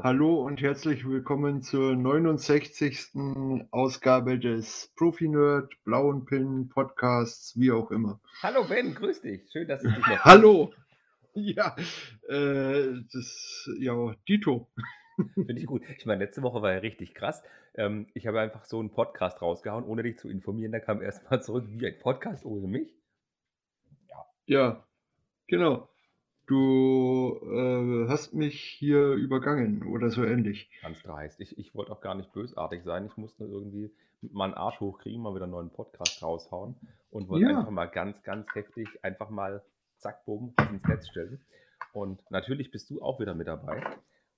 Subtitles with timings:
[0.00, 3.14] Hallo und herzlich willkommen zur 69.
[3.72, 8.20] Ausgabe des Profi-Nerd, Blauen Pin, Podcasts, wie auch immer.
[8.40, 9.50] Hallo Ben, grüß dich.
[9.50, 10.72] Schön, dass es dich noch Hallo!
[11.34, 11.74] Ja,
[12.28, 14.68] äh, das, ja, Dito.
[15.34, 15.82] Finde ich gut.
[15.98, 17.42] Ich meine, letzte Woche war ja richtig krass.
[17.74, 20.70] Ähm, ich habe einfach so einen Podcast rausgehauen, ohne dich zu informieren.
[20.70, 22.94] Da kam erstmal zurück, wie ein Podcast ohne mich.
[24.46, 24.86] Ja,
[25.48, 25.88] genau.
[26.48, 30.70] Du äh, hast mich hier übergangen oder so ähnlich.
[30.82, 31.40] Ganz dreist.
[31.40, 33.04] Ich, ich wollte auch gar nicht bösartig sein.
[33.06, 36.74] Ich musste nur irgendwie meinen Arsch hochkriegen, mal wieder einen neuen Podcast raushauen
[37.10, 37.58] und wollte Ja.
[37.58, 39.62] einfach mal ganz, ganz heftig einfach mal
[39.98, 41.40] zack, bumm, ins Netz stellen.
[41.92, 43.82] Und natürlich bist du auch wieder mit dabei.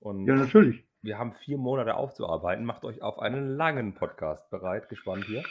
[0.01, 0.83] Und Ja, natürlich.
[1.01, 2.65] wir haben vier Monate aufzuarbeiten.
[2.65, 4.89] Macht euch auf einen langen Podcast bereit.
[4.89, 5.43] Gespannt hier.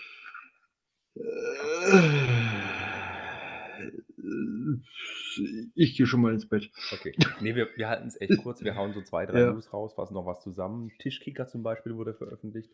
[1.16, 2.59] Äh,
[5.74, 6.70] Ich gehe schon mal ins Bett.
[6.92, 7.14] Okay.
[7.40, 8.62] Nee, wir, wir halten es echt kurz.
[8.62, 9.52] Wir hauen so zwei, drei Ja.
[9.52, 10.90] News raus, fassen noch was zusammen.
[10.98, 12.70] Tischkicker zum Beispiel wurde veröffentlicht.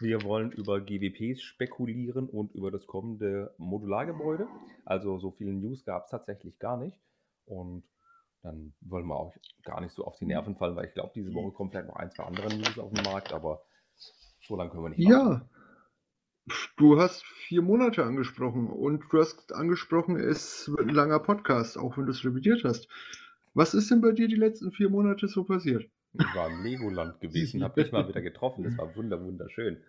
[0.00, 4.46] Wir wollen über GWPs spekulieren und über das kommende Modulargebäude.
[4.84, 6.98] Also so viele News gab es tatsächlich gar nicht.
[7.46, 7.84] Und
[8.42, 11.34] dann wollen wir auch gar nicht so auf die Nerven fallen, weil ich glaube, diese
[11.34, 13.62] Woche kommt vielleicht noch ein, zwei andere News auf den Markt, aber
[14.46, 15.00] so lange können wir nicht.
[15.00, 15.48] Ja,
[16.76, 21.96] du hast vier Monate angesprochen und du hast angesprochen, es wird ein langer Podcast, auch
[21.96, 22.88] wenn du es revidiert hast.
[23.54, 25.88] Was ist denn bei dir die letzten vier Monate so passiert?
[26.12, 28.64] Ich war im Legoland gewesen, habe dich mal wieder getroffen.
[28.64, 29.82] Das war wunder, wunderschön.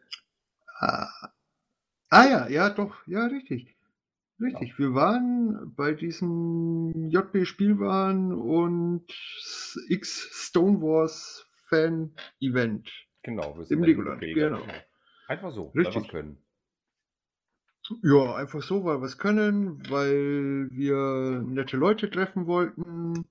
[0.80, 1.10] Ah,
[2.10, 3.76] ah ja, ja, doch, ja, richtig.
[4.42, 4.80] Richtig.
[4.80, 9.06] Wir waren bei diesem JB Spielwaren und
[9.90, 12.90] X Stone Wars Fan Event.
[13.24, 14.62] Genau, wir Im bei Legoland, genau.
[15.28, 16.08] Einfach so, weil wir Richtig.
[16.10, 16.38] können.
[18.04, 23.26] Ja, einfach so, weil wir es können, weil wir nette Leute treffen wollten.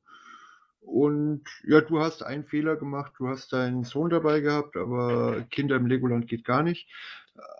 [0.81, 5.77] Und ja, du hast einen Fehler gemacht, du hast deinen Sohn dabei gehabt, aber Kinder
[5.77, 6.89] im Legoland geht gar nicht.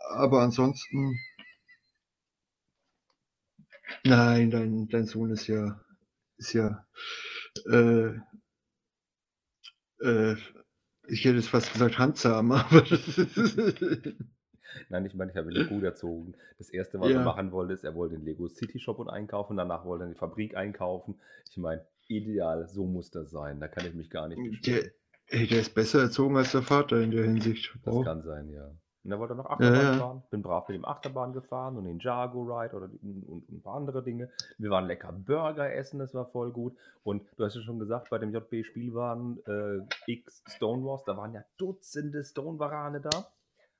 [0.09, 1.17] Aber ansonsten.
[4.03, 5.79] Nein, dein, dein Sohn ist ja,
[6.37, 6.85] ist ja,
[7.71, 8.13] äh,
[10.01, 10.35] äh,
[11.07, 12.83] ich hätte jetzt fast gesagt handsam, aber
[14.89, 16.33] Nein, ich meine, ich habe ihn gut erzogen.
[16.57, 17.17] Das erste, was Ja.
[17.19, 19.57] er machen wollte, ist, er wollte den Lego City Shop und einkaufen.
[19.57, 21.19] Danach wollte er die Fabrik einkaufen.
[21.49, 23.59] Ich meine, ideal, so muss das sein.
[23.59, 24.91] Da kann ich mich gar nicht beschweren.
[25.31, 27.77] der, der ist besser erzogen als der Vater in der Hinsicht.
[27.83, 28.03] Das Oh.
[28.03, 28.69] kann sein, ja.
[29.05, 29.97] Und er wollte noch Achterbahn Ja, ja.
[29.97, 30.23] fahren.
[30.29, 33.75] Bin brav mit dem Achterbahn gefahren und den Jago Ride oder und, und ein paar
[33.75, 34.29] andere Dinge.
[34.57, 36.75] Wir waren lecker Burger essen, das war voll gut.
[37.03, 39.79] Und du hast ja schon gesagt, bei dem JB Spielwaren äh,
[40.11, 43.09] X Stone Wars, da waren ja Dutzende Stone-Warane da.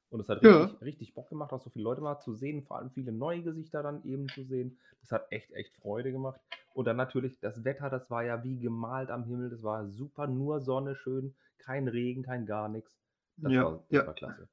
[0.09, 0.69] Und es hat Ja.
[0.69, 3.43] richtig, richtig Bock gemacht, auch so viele Leute mal zu sehen, vor allem viele neue
[3.43, 4.77] Gesichter dann eben zu sehen.
[5.01, 6.39] Das hat echt, echt Freude gemacht.
[6.73, 9.49] Und dann natürlich das Wetter, das war ja wie gemalt am Himmel.
[9.49, 12.91] Das war super, nur Sonne, schön, kein Regen, kein gar nichts.
[13.37, 14.05] Das, Ja, war, das ja.
[14.05, 14.47] war klasse.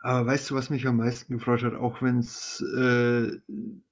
[0.00, 3.38] Aber weißt du, was mich am meisten gefreut hat, auch wenn es äh,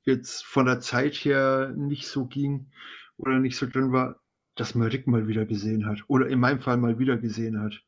[0.02, 2.70] jetzt von der Zeit her nicht so ging
[3.16, 4.20] oder nicht so drin war,
[4.56, 6.02] dass man Rick mal wieder gesehen hat.
[6.08, 7.82] Oder in meinem Fall mal wieder gesehen hat.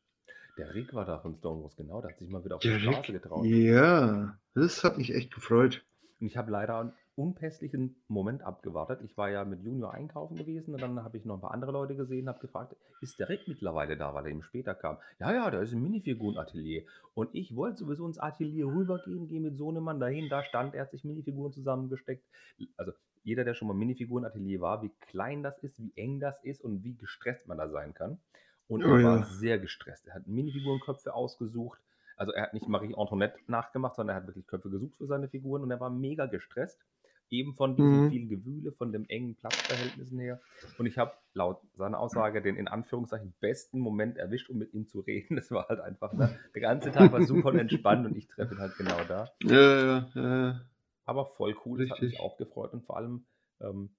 [0.57, 2.01] Der Rick war da von Stonewalls, genau.
[2.01, 3.45] Der hat sich mal wieder auf die Straße getraut.
[3.45, 5.83] ja, das hat mich echt gefreut.
[6.19, 9.01] Und ich habe leider einen unpässlichen Moment abgewartet.
[9.03, 11.71] Ich war ja mit Junior einkaufen gewesen und dann habe ich noch ein paar andere
[11.71, 14.97] Leute gesehen, habe gefragt, ist der Rick mittlerweile da, weil er eben später kam.
[15.19, 16.83] Ja, ja, da ist ein Minifigurenatelier.
[17.13, 20.75] Und ich wollte sowieso ins Atelier rübergehen, gehe mit so einem Mann dahin, da stand,
[20.75, 22.25] er hat sich Minifiguren zusammengesteckt.
[22.77, 22.93] Also
[23.23, 26.83] jeder, der schon mal Minifigurenatelier war, wie klein das ist, wie eng das ist und
[26.83, 28.19] wie gestresst man da sein kann.
[28.67, 29.23] Und Oh er war ja.
[29.23, 30.07] sehr gestresst.
[30.07, 31.79] Er hat Minifigurenköpfe ausgesucht.
[32.15, 35.27] Also er hat nicht Marie Antoinette nachgemacht, sondern er hat wirklich Köpfe gesucht für seine
[35.27, 36.79] Figuren und er war mega gestresst.
[37.29, 38.09] Eben von diesem Mhm.
[38.09, 40.39] vielen Gewühle, von dem engen Platzverhältnissen her.
[40.77, 44.87] Und ich habe laut seiner Aussage den in Anführungszeichen besten Moment erwischt, um mit ihm
[44.87, 45.35] zu reden.
[45.37, 46.31] Das war halt einfach, ne?
[46.53, 49.33] der ganze Tag war super entspannt und ich treffe ihn halt genau da.
[49.43, 50.61] Ja, ja, ja.
[51.05, 52.19] Aber voll cool, das hat mich Richtig.
[52.19, 53.25] auch gefreut und vor allem
[53.61, 53.95] ähm,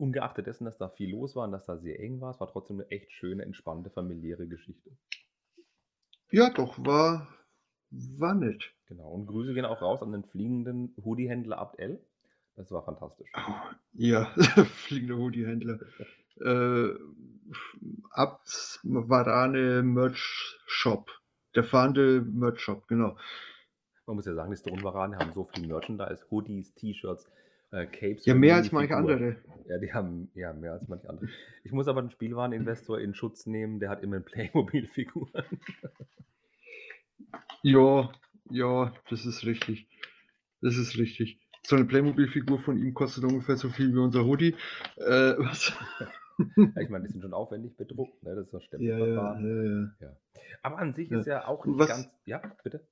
[0.00, 2.48] ungeachtet dessen, dass da viel los war und dass da sehr eng war, es war
[2.48, 4.90] trotzdem eine echt schöne, entspannte, familiäre Geschichte.
[6.30, 7.28] Ja, doch, war,
[7.90, 8.72] war nett.
[8.86, 9.10] Genau.
[9.10, 12.04] Und Grüße gehen auch raus an den fliegenden Hoodie-Händler Abdel.
[12.56, 13.30] Das war fantastisch.
[13.92, 14.26] Ja,
[14.86, 15.78] fliegender Hoodie-Händler.
[16.40, 16.90] Äh,
[18.10, 21.10] Abt Varane Merch Shop.
[21.54, 23.16] Der fahrende Merch Shop, genau.
[24.06, 27.30] Man muss ja sagen, die Stone-Waranen haben so viel Merchandise, Hoodies, T-Shirts,
[27.72, 28.26] äh, Capes.
[28.26, 29.36] Ja, mehr als manche andere.
[29.68, 31.28] Ja, die haben ja mehr als manche andere.
[31.64, 35.32] Ich muss aber einen Spielwareninvestor in Schutz nehmen, der hat immer Playmobil-Figuren.
[37.62, 38.10] Ja,
[38.50, 39.86] ja, das ist richtig.
[40.62, 41.38] Das ist richtig.
[41.62, 44.56] So eine Playmobil-Figur von ihm kostet ungefähr so viel wie unser Hoodie.
[44.96, 45.72] Äh, was?
[46.56, 48.34] Ja, ich meine, die sind schon aufwendig bedruckt, ne?
[48.34, 49.90] Das ist ja, Stempelverfahren.
[50.00, 50.08] ja, ja.
[50.08, 50.16] Ja.
[50.62, 52.08] Aber an sich ist ja auch nicht was ganz.
[52.24, 52.86] Ja, bitte?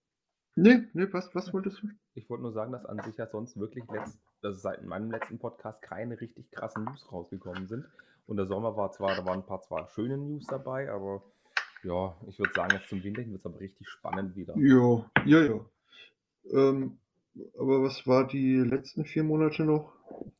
[0.55, 1.89] Ne, ne, was was wolltest du?
[2.15, 5.39] Ich wollte nur sagen, dass an sich ja sonst wirklich letzt, also seit meinem letzten
[5.39, 7.87] Podcast keine richtig krassen News rausgekommen sind.
[8.27, 11.23] Und der Sommer war zwar, da waren ein paar zwar schöne News dabei, aber
[11.83, 14.57] ja, ich würde sagen, jetzt zum Winter wird es aber richtig spannend wieder.
[14.57, 15.61] Ja, ja, ja.
[16.53, 16.99] Ähm,
[17.59, 19.93] aber was war die letzten 4 Monate noch?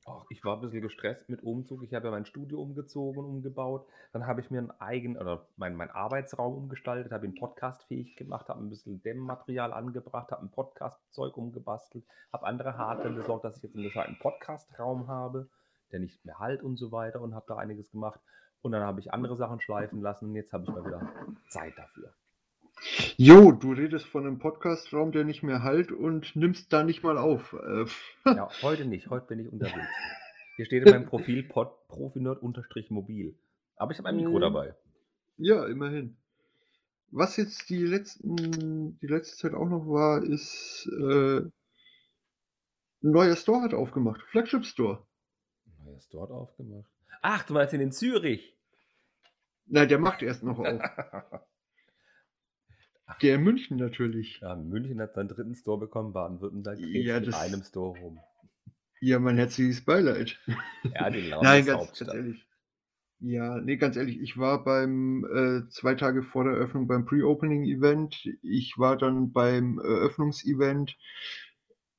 [0.07, 1.83] Ach, ich war ein bisschen gestresst mit Umzug.
[1.83, 3.87] Ich habe ja mein Studio umgezogen umgebaut.
[4.13, 8.49] Dann habe ich mir einen eigenen, oder meinen mein Arbeitsraum umgestaltet, habe ihn podcastfähig gemacht,
[8.49, 13.63] habe ein bisschen Dämmmaterial angebracht, habe ein Podcast-Zeug umgebastelt, habe andere Hardware besorgt, dass ich
[13.63, 15.49] jetzt einen gescheiten Podcast-Raum habe,
[15.93, 18.21] der nicht mehr halt und so weiter und habe da einiges gemacht.
[18.63, 21.07] Und dann habe ich andere Sachen schleifen lassen und jetzt habe ich mal wieder
[21.49, 22.13] Zeit dafür.
[23.17, 27.19] Jo, du redest von einem Podcastraum, der nicht mehr halt und nimmst da nicht mal
[27.19, 27.53] auf.
[27.55, 27.85] Äh,
[28.37, 29.89] Ja, heute nicht, heute bin ich unterwegs.
[30.57, 33.37] Hier steht in meinem Profil Pod, Profinerd-mobil.
[33.77, 34.41] Aber ich habe ein Mikro Mhm.
[34.41, 34.75] dabei.
[35.37, 36.17] Ja, immerhin.
[37.11, 41.53] Was jetzt die letzten, die letzte Zeit auch noch war, ist äh, ein
[43.01, 45.07] neuer Store hat aufgemacht, Flagship Store.
[45.85, 46.91] Neuer ist dort aufgemacht.
[47.23, 48.55] Ach, du meinst in Zürich?
[49.67, 50.67] Nein, der macht erst noch auf.
[53.23, 54.41] Der in München natürlich.
[54.41, 58.19] ja, München hat seinen dritten Store bekommen, Baden-Württemberg dreht Ja, mit einem Store rum.
[59.01, 60.39] Ja, mein herzliches Beileid.
[60.95, 62.15] Ja, den Nein, ganz, ganz Landeshauptstadt.
[62.15, 62.47] ehrlich.
[63.21, 68.29] Ja, nee, ganz ehrlich, ich war beim äh, zwei Tage vor der Eröffnung beim Pre-Opening-Event.
[68.43, 70.97] Ich war dann beim Eröffnungsevent.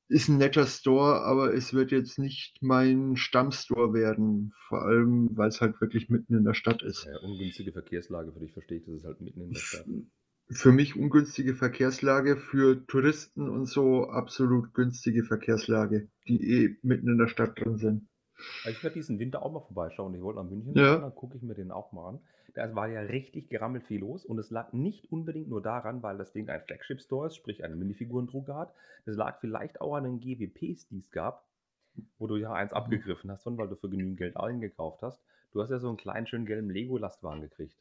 [0.08, 4.52] Ist ein netter Store, aber es wird jetzt nicht mein Stammstore werden.
[4.68, 7.04] Vor allem, weil es halt wirklich mitten in der Stadt ist.
[7.04, 9.86] Ja, ungünstige Verkehrslage für dich, verstehe ich, das ist halt mitten in der Stadt.
[10.52, 17.18] Für mich ungünstige Verkehrslage, für Touristen und so absolut günstige Verkehrslage, die eh mitten in
[17.18, 18.08] der Stadt drin sind.
[18.64, 20.14] Ich werde diesen Winter auch mal vorbeischauen.
[20.14, 20.96] Ich wollte nach München Ja.
[21.00, 22.20] dann gucke ich mir den auch mal an.
[22.54, 26.16] Da war ja richtig gerammelt viel los und es lag nicht unbedingt nur daran, weil
[26.16, 28.72] das Ding ein Flagship-Store ist, sprich eine Minifigurendruck hat.
[29.04, 31.46] Es lag vielleicht auch an den GWPs, die es gab,
[32.18, 32.78] wo du ja eins Mhm.
[32.78, 35.20] abgegriffen hast, weil du für genügend Geld eingekauft hast.
[35.52, 37.76] Du hast ja so einen kleinen, schönen gelben Lego-Lastwagen gekriegt.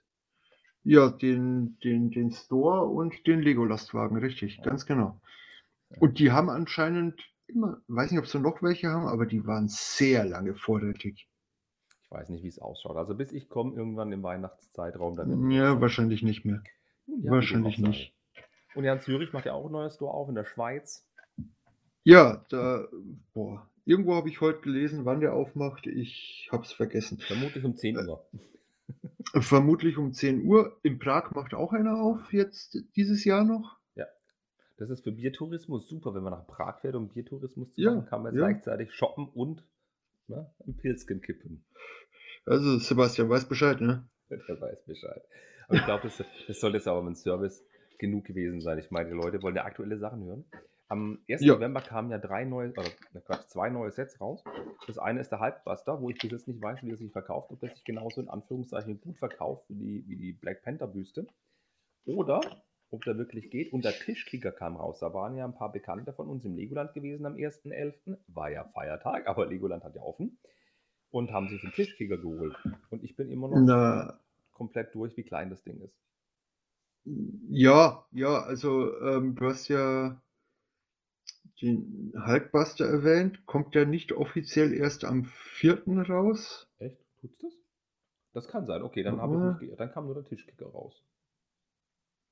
[0.83, 5.19] Ja, den, den, den Store und den Lego-Lastwagen, richtig, ganz genau.
[5.99, 9.67] Und die haben anscheinend immer, weiß nicht, ob sie noch welche haben, aber die waren
[9.67, 11.27] sehr lange vorrätig.
[12.03, 12.95] Ich weiß nicht, wie es ausschaut.
[12.97, 15.81] Also bis ich komme, irgendwann im Weihnachtszeitraum, dann Ja, sein.
[15.81, 16.63] wahrscheinlich nicht mehr.
[17.07, 17.87] Nun ja, wie dem wahrscheinlich sei.
[17.87, 18.13] nicht.
[18.75, 21.05] Und ja, in Zürich macht ja auch ein neues Store auf, in der Schweiz.
[22.03, 22.87] Ja, da,
[23.33, 25.85] boah, irgendwo habe ich heute gelesen, wann der aufmacht.
[25.87, 27.17] Ich habe es vergessen.
[27.19, 28.25] Vermutlich um 10 Äh, Uhr.
[29.33, 30.79] Vermutlich um 10 Uhr.
[30.83, 33.77] In Prag macht auch einer auf, jetzt dieses Jahr noch.
[33.95, 34.05] Ja.
[34.77, 38.07] Das ist für Biertourismus super, wenn man nach Prag fährt, um Biertourismus zu Ja, machen,
[38.07, 38.39] kann man ja.
[38.47, 39.63] gleichzeitig shoppen und
[40.27, 41.63] ne, ein Pilzchen kippen.
[42.45, 44.07] Also Sebastian weiß Bescheid, ne?
[44.29, 45.21] Der weiß Bescheid.
[45.67, 47.63] Aber ich glaube, das, das soll jetzt aber mit dem Service
[47.99, 48.79] genug gewesen sein.
[48.79, 50.45] Ich meine, die Leute wollen ja aktuelle Sachen hören.
[50.89, 51.41] Am 1.
[51.43, 51.53] Ja.
[51.53, 54.43] November kamen ja drei neue, oder ne, Quatsch, zwei neue Sets raus.
[54.87, 57.51] Das eine ist der Hulkbuster, wo ich bis jetzt nicht weiß, wie er sich verkauft,
[57.51, 61.27] ob der sich genauso in Anführungszeichen gut verkauft wie die, wie die Black Panther Büste.
[62.05, 62.41] Oder
[62.89, 63.71] ob der wirklich geht.
[63.71, 64.99] Und der Tischkicker kam raus.
[64.99, 68.17] Da waren ja ein paar Bekannte von uns im Legoland gewesen am 1.11.
[68.27, 70.39] War ja Feiertag, aber Legoland hat ja offen.
[71.11, 72.55] Und haben sich den Tischkicker geholt.
[72.89, 74.19] Und ich bin immer noch Na,
[74.53, 75.95] komplett durch, wie klein das Ding ist.
[77.49, 80.19] Ja, ja, also ähm, du hast ja
[81.61, 83.45] den Hulkbuster erwähnt.
[83.45, 86.03] Kommt der nicht offiziell erst am 4.
[86.03, 86.67] raus?
[86.79, 86.97] Echt?
[87.21, 87.53] Tut's das?
[88.33, 88.83] Das kann sein.
[88.83, 91.03] Okay, dann, habe ich nicht dann kam nur der Tischkicker raus.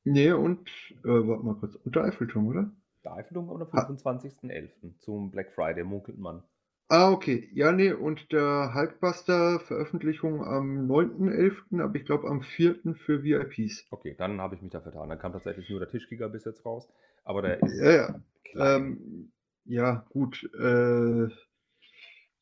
[0.03, 0.69] Nee, und,
[1.03, 2.71] äh, warte mal kurz, und der Eiffelturm, oder?
[3.03, 4.97] Der Eiffelturm am Ha- 25.11.
[4.99, 6.43] zum Black Friday, munkelt man.
[6.89, 7.49] Ah, okay.
[7.53, 12.95] Ja, nee, und der Hulkbuster Veröffentlichung am 9.11., aber ich glaube am 4.
[12.95, 13.85] für VIPs.
[13.91, 15.09] Okay, dann habe ich mich da vertan.
[15.09, 16.87] Dann kam tatsächlich nur der Tischkicker bis jetzt raus.
[17.25, 18.19] Aber der ist Ja, ja.
[18.57, 19.31] Ähm,
[19.65, 20.43] ja, gut.
[20.53, 21.29] Äh,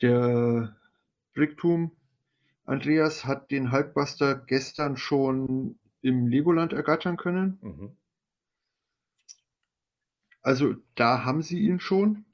[0.01, 0.75] der
[1.33, 1.91] Bricktum
[2.65, 7.59] Andreas hat den Hulkbuster gestern schon im Legoland ergattern können.
[7.61, 7.97] Mhm.
[10.41, 12.25] Also da haben sie ihn schon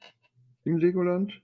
[0.64, 1.42] im Legoland.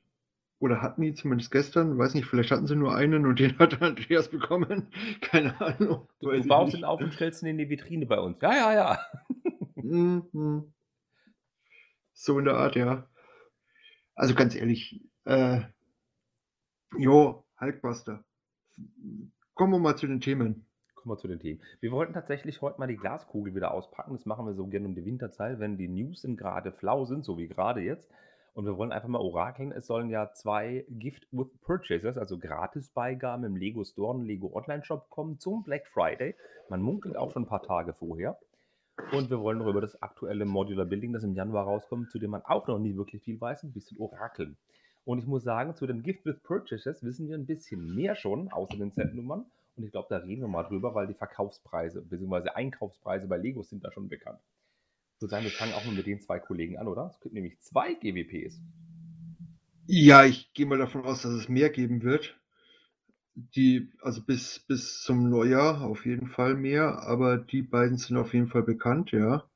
[0.60, 1.98] Oder hatten ihn zumindest gestern.
[1.98, 4.88] Weiß nicht, vielleicht hatten sie nur einen und den hat Andreas bekommen.
[5.20, 6.08] Keine Ahnung.
[6.20, 8.38] Du, du baust ihn auf und stellst ihn in die Vitrine bei uns.
[8.42, 8.98] Ja, ja, ja.
[9.76, 10.72] Mhm.
[12.20, 13.06] So in der Art, ja.
[14.16, 15.60] Also ganz ehrlich, äh,
[16.96, 18.24] jo, Hulkbuster.
[19.54, 20.66] Kommen wir mal zu den Themen.
[20.96, 21.62] Kommen wir zu den Themen.
[21.78, 24.14] Wir wollten tatsächlich heute mal die Glaskugel wieder auspacken.
[24.14, 27.24] Das machen wir so gerne um die Winterzeit, wenn die News sind gerade flau sind,
[27.24, 28.10] so wie gerade jetzt.
[28.52, 29.70] Und wir wollen einfach mal orakeln.
[29.70, 34.84] Es sollen ja zwei Gift with Purchases, also Gratisbeigaben im Lego Store und Lego Online
[34.84, 36.34] Shop kommen zum Black Friday.
[36.68, 38.40] Man munkelt auch schon ein paar Tage vorher.
[39.12, 42.30] Und wir wollen noch über das aktuelle Modular Building, das im Januar rauskommt, zu dem
[42.30, 44.56] man auch noch nie wirklich viel weiß, ein bisschen orakeln.
[45.04, 48.52] Und ich muss sagen, zu den Gift with Purchases wissen wir ein bisschen mehr schon,
[48.52, 49.46] außer den Setnummern.
[49.76, 52.50] Und ich glaube, da reden wir mal drüber, weil die Verkaufspreise bzw.
[52.50, 54.40] Einkaufspreise bei Lego sind da schon bekannt.
[55.20, 57.06] Würde sagen, wir fangen auch mal mit den zwei Kollegen an, oder?
[57.06, 58.60] Es gibt nämlich zwei GWPs.
[59.86, 62.38] Ja, ich gehe mal davon aus, dass es mehr geben wird.
[63.54, 68.34] Die, also bis, bis zum Neujahr auf jeden Fall mehr, aber die beiden sind auf
[68.34, 69.48] jeden Fall bekannt, ja.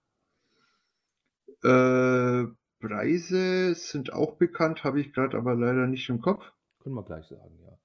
[1.64, 2.46] Äh,
[2.78, 6.52] Preise sind auch bekannt, habe ich gerade aber leider nicht im Kopf.
[6.78, 7.76] Können wir gleich sagen, ja.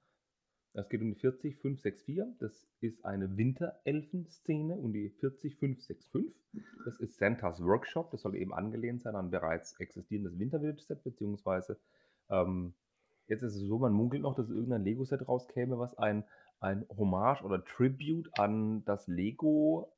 [0.73, 6.31] Es geht um die 40564, das ist eine Winterelfen-Szene und die 40565,
[6.85, 11.79] das ist Santas Workshop, das soll eben angelehnt sein an bereits existierendes Wintervillage-Set, beziehungsweise
[12.29, 12.75] ähm,
[13.27, 16.23] Jetzt ist es so, man munkelt noch, dass irgendein Lego-Set rauskäme, was ein,
[16.59, 19.91] ein Hommage oder Tribute an das Lego,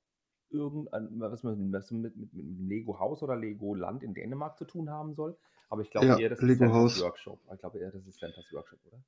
[0.49, 4.89] irgendein, was man was mit, mit, mit dem Lego-Haus oder Lego-Land in Dänemark zu tun
[4.89, 5.37] haben soll.
[5.69, 6.99] Aber ich glaube Ja, eher, das ist Santas.
[7.01, 7.39] Workshop.
[7.53, 8.99] Ich glaube eher, das ist Santas Workshop, oder?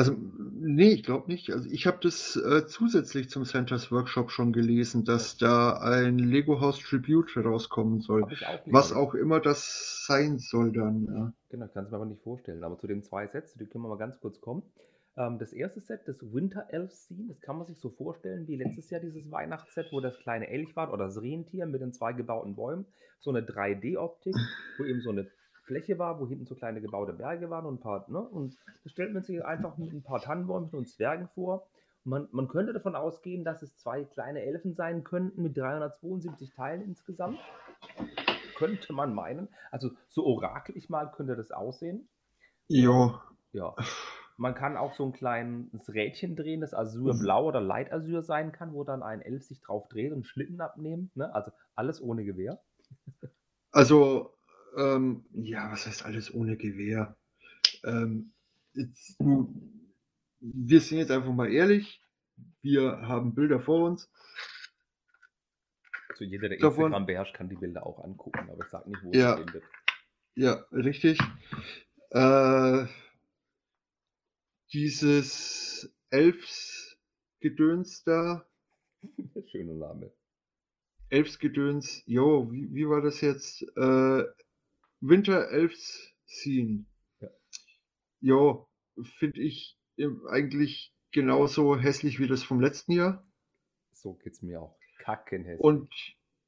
[0.00, 1.50] Also, nee, ich glaube nicht.
[1.50, 6.58] Also, ich habe das äh, zusätzlich zum Santas Workshop schon gelesen, dass da ein Lego
[6.62, 8.22] House Tribute rauskommen soll.
[8.24, 11.34] Auch Was auch immer das sein soll dann, ja.
[11.50, 12.64] Genau, ich kann es mir aber nicht vorstellen.
[12.64, 14.62] Aber zu den zwei Sets, die können wir mal ganz kurz kommen.
[15.18, 18.56] Ähm, das erste Set, das Winter Elf Scene, das kann man sich so vorstellen wie
[18.56, 22.14] letztes Jahr dieses Weihnachtsset, wo das kleine Elch war oder das Rentier mit den zwei
[22.14, 22.86] gebauten Bäumen.
[23.18, 24.34] So eine 3D-Optik,
[24.78, 25.28] wo eben so eine
[25.70, 28.18] Fläche war, wo hinten so kleine gebaute Berge waren und ein paar, ne?
[28.18, 31.68] Und das stellt man sich einfach mit ein paar Tannenbäumen und Zwergen vor.
[32.04, 36.50] Und man, man könnte davon ausgehen, dass es zwei kleine Elfen sein könnten mit 372
[36.56, 37.38] Teilen insgesamt.
[38.56, 39.48] Könnte man meinen.
[39.70, 42.08] Also so orakelig mal könnte das aussehen.
[42.66, 43.22] Ja,
[43.52, 43.76] Ja.
[44.36, 48.72] Man kann auch so ein kleines Rädchen drehen, das Azurblau oder Light Azur sein kann,
[48.72, 51.10] wo dann ein Elf sich drauf dreht und Schlitten abnehmen.
[51.14, 51.32] Ne?
[51.34, 52.58] Also alles ohne Gewehr.
[53.70, 54.32] also,
[54.76, 57.16] ähm, ja, was heißt alles ohne Gewehr?
[57.84, 58.32] Ähm,
[58.74, 59.54] jetzt, du,
[60.40, 62.02] wir sind jetzt einfach mal ehrlich.
[62.62, 64.10] Wir haben Bilder vor uns.
[66.08, 69.02] Also jeder, der Davon- Instagram beherrscht, kann die Bilder auch angucken, aber ich sag nicht,
[69.02, 69.36] wo Ja.
[69.36, 69.64] sie findet.
[70.34, 71.18] Ja, richtig.
[72.10, 72.86] Äh,
[74.72, 78.46] dieses Elfsgedöns da,
[79.50, 80.12] Schöner Name.
[81.08, 83.62] Elfsgedöns, jo, wie, wie war das jetzt?
[83.76, 84.24] Äh,
[85.00, 86.84] Winter Elfs Scene.
[87.20, 87.28] Ja.
[88.20, 88.68] Jo,
[89.18, 93.26] finde ich im- eigentlich genauso hässlich wie das vom letzten Jahr.
[93.92, 94.78] So geht's mir auch.
[94.98, 95.60] Kackenhässlich.
[95.64, 95.90] Und,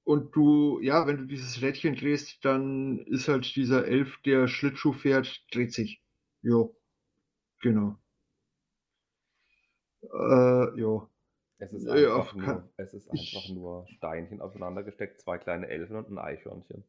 [0.05, 4.93] und du, ja, wenn du dieses Rädchen drehst, dann ist halt dieser Elf, der Schlittschuh
[4.93, 6.03] fährt, dreht sich.
[6.43, 6.77] Jo,
[7.61, 7.99] genau.
[10.03, 11.09] Äh, jo.
[11.59, 15.39] es ist ja, einfach, kann- nur, es ist ich- einfach nur Steinchen aufeinander gesteckt, zwei
[15.39, 16.85] kleine Elfen und ein Eichhörnchen.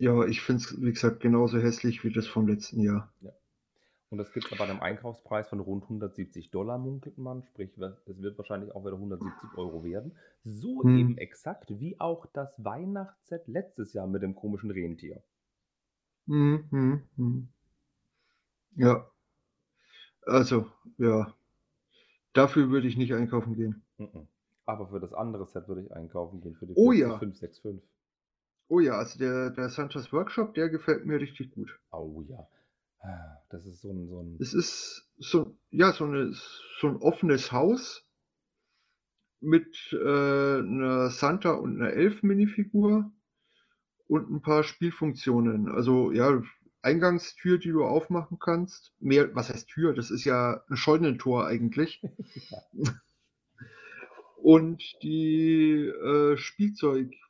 [0.00, 3.12] Ja, ich finde es, wie gesagt, genauso hässlich wie das vom letzten Jahr.
[4.10, 7.42] Und das gibt es aber einem Einkaufspreis von rund 170 Dollar, munkelt man.
[7.44, 10.16] Sprich, es wird wahrscheinlich auch wieder 170 Euro werden.
[10.44, 10.96] So Hm.
[10.98, 15.22] eben exakt wie auch das Weihnachtsset letztes Jahr mit dem komischen Rentier.
[16.28, 17.48] Hm, hm, hm.
[18.76, 19.10] Ja.
[20.26, 21.34] Also, ja.
[22.32, 23.82] Dafür würde ich nicht einkaufen gehen.
[23.98, 24.28] Mhm.
[24.66, 27.20] Aber für das andere Set würde ich einkaufen gehen, für die Oh ja.
[27.20, 27.82] 565.
[28.68, 31.70] Oh ja, also der, der Santas Workshop, der gefällt mir richtig gut.
[31.90, 32.46] Oh ja.
[33.00, 36.32] Ah, Das ist so ein, so ein Es ist so, ja, so, eine,
[36.80, 38.04] so ein offenes Haus
[39.40, 43.10] mit äh, einer Santa und einer Elf-Minifigur
[44.08, 45.68] und ein paar Spielfunktionen.
[45.68, 46.42] Also ja,
[46.82, 48.92] Eingangstür, die du aufmachen kannst.
[49.00, 49.94] Mehr, was heißt Tür?
[49.94, 52.02] Das ist ja ein Scheunentor eigentlich.
[54.42, 56.36] Und die äh,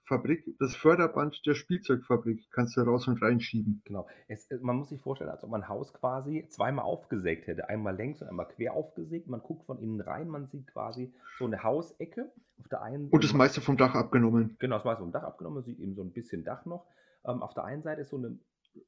[0.09, 3.83] Spielzeugfabrik, das Förderband der Spielzeugfabrik kannst du raus und reinschieben.
[3.85, 4.07] Genau.
[4.27, 7.69] Es, äh, man muss sich vorstellen, als ob man ein Haus quasi zweimal aufgesägt hätte.
[7.69, 9.29] Einmal längs und einmal quer aufgesägt.
[9.29, 12.33] Man guckt von innen rein, man sieht quasi so eine Hausecke.
[12.59, 14.57] Auf der einen Und das meiste vom Dach abgenommen.
[14.59, 15.57] Genau, das meiste vom Dach abgenommen.
[15.57, 16.87] Man sieht eben so ein bisschen Dach noch.
[17.27, 18.39] Ähm, auf der einen Seite ist so eine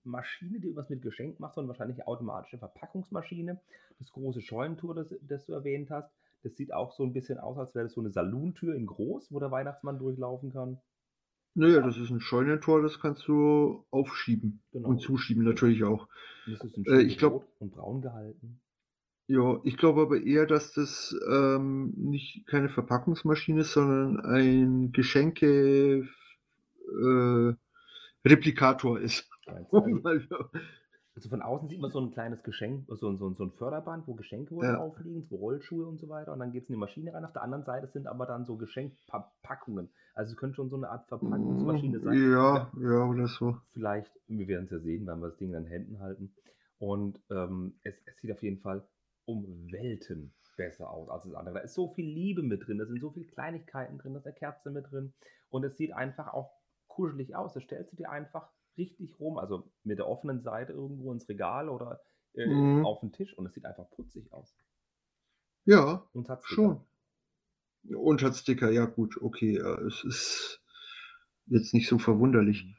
[0.04, 3.60] Maschine, die irgendwas mit Geschenk macht, so eine wahrscheinlich automatische Verpackungsmaschine.
[3.98, 6.10] Das große Scheunentor, das, das du erwähnt hast,
[6.42, 9.30] das sieht auch so ein bisschen aus, als wäre das so eine Salontür in groß,
[9.30, 10.80] wo der Weihnachtsmann durchlaufen kann.
[11.54, 14.62] Naja, das ist ein Scheunentor, das kannst du aufschieben.
[14.72, 14.88] Genau.
[14.88, 16.08] Und zuschieben natürlich auch.
[16.46, 18.60] Das ist in Äh, ich glaub- und braun gehalten.
[19.26, 26.08] Ja, ich glaube aber eher, dass das ähm, nicht keine Verpackungsmaschine ist, sondern ein Geschenke
[26.88, 27.52] äh,
[28.24, 29.28] Replikator ist.
[29.46, 30.28] Meinst
[31.16, 34.06] ein, Also von außen sieht man so ein kleines Geschenk, so so so 'n Förderband,
[34.08, 34.90] wo Geschenke Ja.
[34.94, 37.24] drauf liegen, so Rollschuhe und so weiter und dann geht's in die Maschine rein.
[37.24, 39.90] Auf der anderen Seite sind aber dann so Geschenkverpackungen.
[40.14, 42.24] Also, es könnte schon so 'ne Art Verpackungsmaschine Hm, sein.
[42.32, 43.60] ja, ja, oder so.
[43.74, 46.34] Vielleicht wir werden's ja sehen, wenn wir das Ding in den Händen halten.
[46.78, 48.88] Und, ähm, es es sieht auf jeden Fall
[49.26, 51.54] um Welten besser aus als das andere.
[51.56, 54.26] Da ist so viel Liebe mit drin, da sind so viel Kleinigkeiten drin, da ist
[54.26, 55.14] 'ne Kerze mit drin
[55.50, 56.52] und es sieht einfach auch
[56.88, 57.54] kuschelig aus.
[57.54, 61.68] Das stellst du dir einfach richtig rum, also mit der offenen Seite irgendwo ins Regal
[61.70, 62.02] oder,
[62.34, 62.82] äh, Mhm.
[62.82, 64.56] auf 'n Tisch und es sieht einfach putzig aus.
[65.66, 66.86] Ja, Und hat schon.
[67.94, 70.60] Und hat Sticker, ja gut, okay, äh, es ist
[71.46, 72.66] jetzt nicht so verwunderlich.
[72.66, 72.76] Mhm.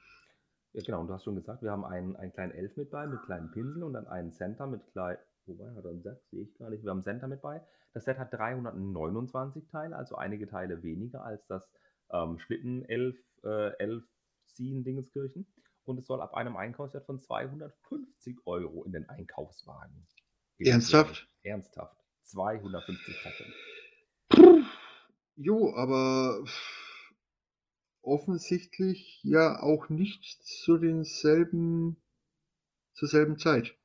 [0.73, 3.05] Ja, genau, und du hast schon gesagt, wir haben einen einen kleinen Elf mit bei,
[3.07, 6.23] mit kleinen Pinseln und dann einen Santa mit klei wobei, hat er 'n Set?
[6.29, 6.83] Sehe ich gar nicht.
[6.83, 7.61] Wir haben 'n Santa mit bei.
[7.93, 11.69] Das Set hat 329 Teile, also einige Teile weniger als das,
[12.11, 15.47] ähm, Schlitten-Elf äh, Elf-Ziehen-Dingenskirchen
[15.85, 20.07] und es soll ab einem Einkaufswert von 250 € in den Einkaufswagen
[20.57, 20.71] werden.
[20.73, 21.27] Ernsthaft?
[21.43, 21.97] Ernsthaft.
[22.23, 23.53] 250 Tacken.
[25.35, 26.43] Jo, aber
[28.03, 31.97] offensichtlich ja auch nicht zu denselben
[32.93, 33.75] zur selben Zeit,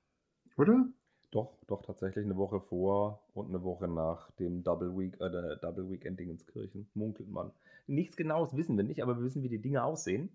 [0.57, 0.87] oder?
[1.33, 5.57] Doch, doch, tatsächlich 'ne Woche vor und 'ne Woche nach dem Double Week äh, der
[5.57, 7.53] Double Weekend Dingenskirchen, munkelt man.
[7.87, 10.31] Nichts Genaues wissen wir nicht, aber wir wissen, wie die Dinge aussehen.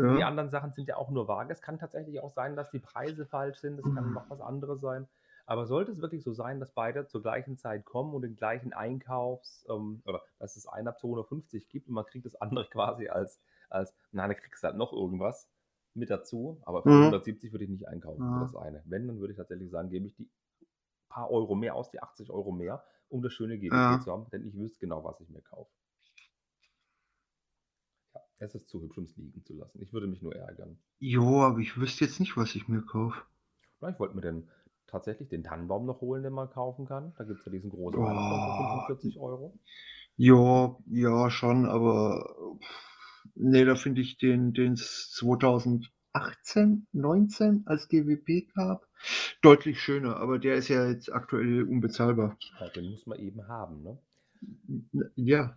[0.00, 0.24] Die Ja.
[0.24, 1.52] anderen Sachen sind ja auch nur vage.
[1.52, 3.78] Es kann tatsächlich auch sein, dass die Preise falsch sind.
[3.78, 5.08] Es kann noch was anderes sein.
[5.46, 8.72] Aber sollte es wirklich so sein, dass beide zur gleichen Zeit kommen und den gleichen
[8.72, 13.08] Einkaufs ähm, oder dass es eine ab 250 gibt und man kriegt das andere quasi
[13.08, 15.50] als als na, dann kriegst du halt noch irgendwas
[15.94, 17.12] mit dazu, aber für Mhm.
[17.12, 18.40] 170 würde ich nicht einkaufen für Ja.
[18.40, 18.82] das eine.
[18.86, 20.30] Wenn, dann würde ich tatsächlich sagen, gebe ich die
[21.08, 24.00] paar Euro mehr aus, die 80 € mehr, um das schöne GWP Ja.
[24.00, 25.72] zu haben, denn ich wüsste genau, was ich mir kaufe.
[28.42, 29.80] Es ist zu hübsch, um's liegen zu lassen.
[29.80, 30.76] Ich würde mich nur ärgern.
[30.98, 33.22] Jo, aber ich wüsste jetzt nicht, was ich mir kaufe.
[33.88, 34.48] Ich wollte mir den
[34.88, 37.12] tatsächlich den Tannenbaum noch holen, den man kaufen kann.
[37.16, 38.96] Da gibt's ja diesen großen Weihnachtsbaum für Oh.
[38.96, 39.52] 45 €.
[40.16, 42.34] Ja, ja, schon, aber
[43.36, 48.88] ne, da finde ich den den's 2018, 19 als GWP gab,
[49.40, 52.36] deutlich schöner, aber der ist ja jetzt aktuell unbezahlbar.
[52.60, 53.98] Ja, den muss man eben haben, ne?
[55.14, 55.56] Ja.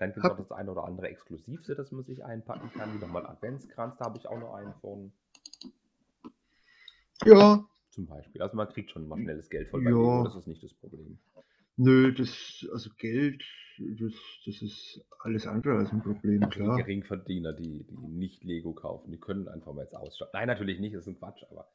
[0.00, 2.98] Dann gibt's Habe auch das eine oder andere Exklusivset, das man sich einpacken kann, wie
[2.98, 5.12] nochmal Adventskranz, da habe ich auch noch einen von.
[7.24, 7.64] Ja.
[7.92, 8.42] Zum Beispiel.
[8.42, 10.22] Also, man kriegt schon mal schnelles Geld voll bei Lego, Ja.
[10.22, 11.18] das ist nicht das Problem.
[11.78, 13.42] Nö, das also Geld,
[13.78, 14.12] das
[14.46, 16.74] das ist alles andere als 'n Problem, Also, die klar.
[16.74, 20.30] Geringverdiener, die die nicht Lego kaufen, die können einfach mal jetzt aussteigen.
[20.34, 21.68] Nein, natürlich nicht, das ist 'n Quatsch, aber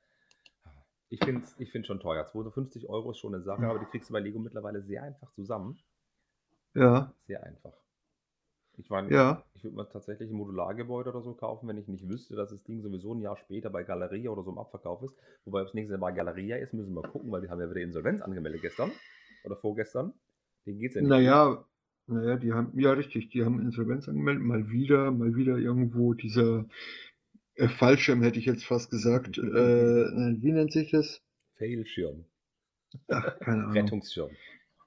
[1.12, 2.25] ich finde es ich es schon teuer.
[2.27, 5.32] 250 € ist schon 'ne Sache, aber die kriegst du bei Lego mittlerweile sehr einfach
[5.34, 5.82] zusammen.
[6.75, 7.13] Ja.
[7.27, 7.79] Sehr einfach.
[8.79, 9.43] Ich meine, Ja.
[9.55, 12.63] ich würde mir tatsächlich 'n Modulargebäude oder so kaufen, wenn ich nicht wüsste, dass das
[12.63, 15.15] Ding sowieso 'n Jahr später bei Galeria oder so im Abverkauf ist.
[15.45, 17.69] Wobei, ob's nächstes Jahr bei Galeria ist, müssen wir mal gucken, weil die haben ja
[17.69, 18.91] wieder Insolvenz angemeldet gestern
[19.43, 20.13] oder vorgestern.
[20.65, 21.25] Denen geht's ja nicht Na gut.
[21.25, 21.65] ja
[22.07, 26.13] na ja, die haben ja richtig, die haben Insolvenz angemeldet, mal wieder mal wieder irgendwo
[26.15, 26.65] dieser,
[27.55, 29.37] äh, Fallschirm, hätte ich jetzt fast gesagt.
[29.39, 31.21] Äh, wie nennt sich das?
[31.57, 32.25] Failschirm.
[33.11, 33.91] Ach, keine Ahnung.
[33.91, 34.37] Rettungsschirm.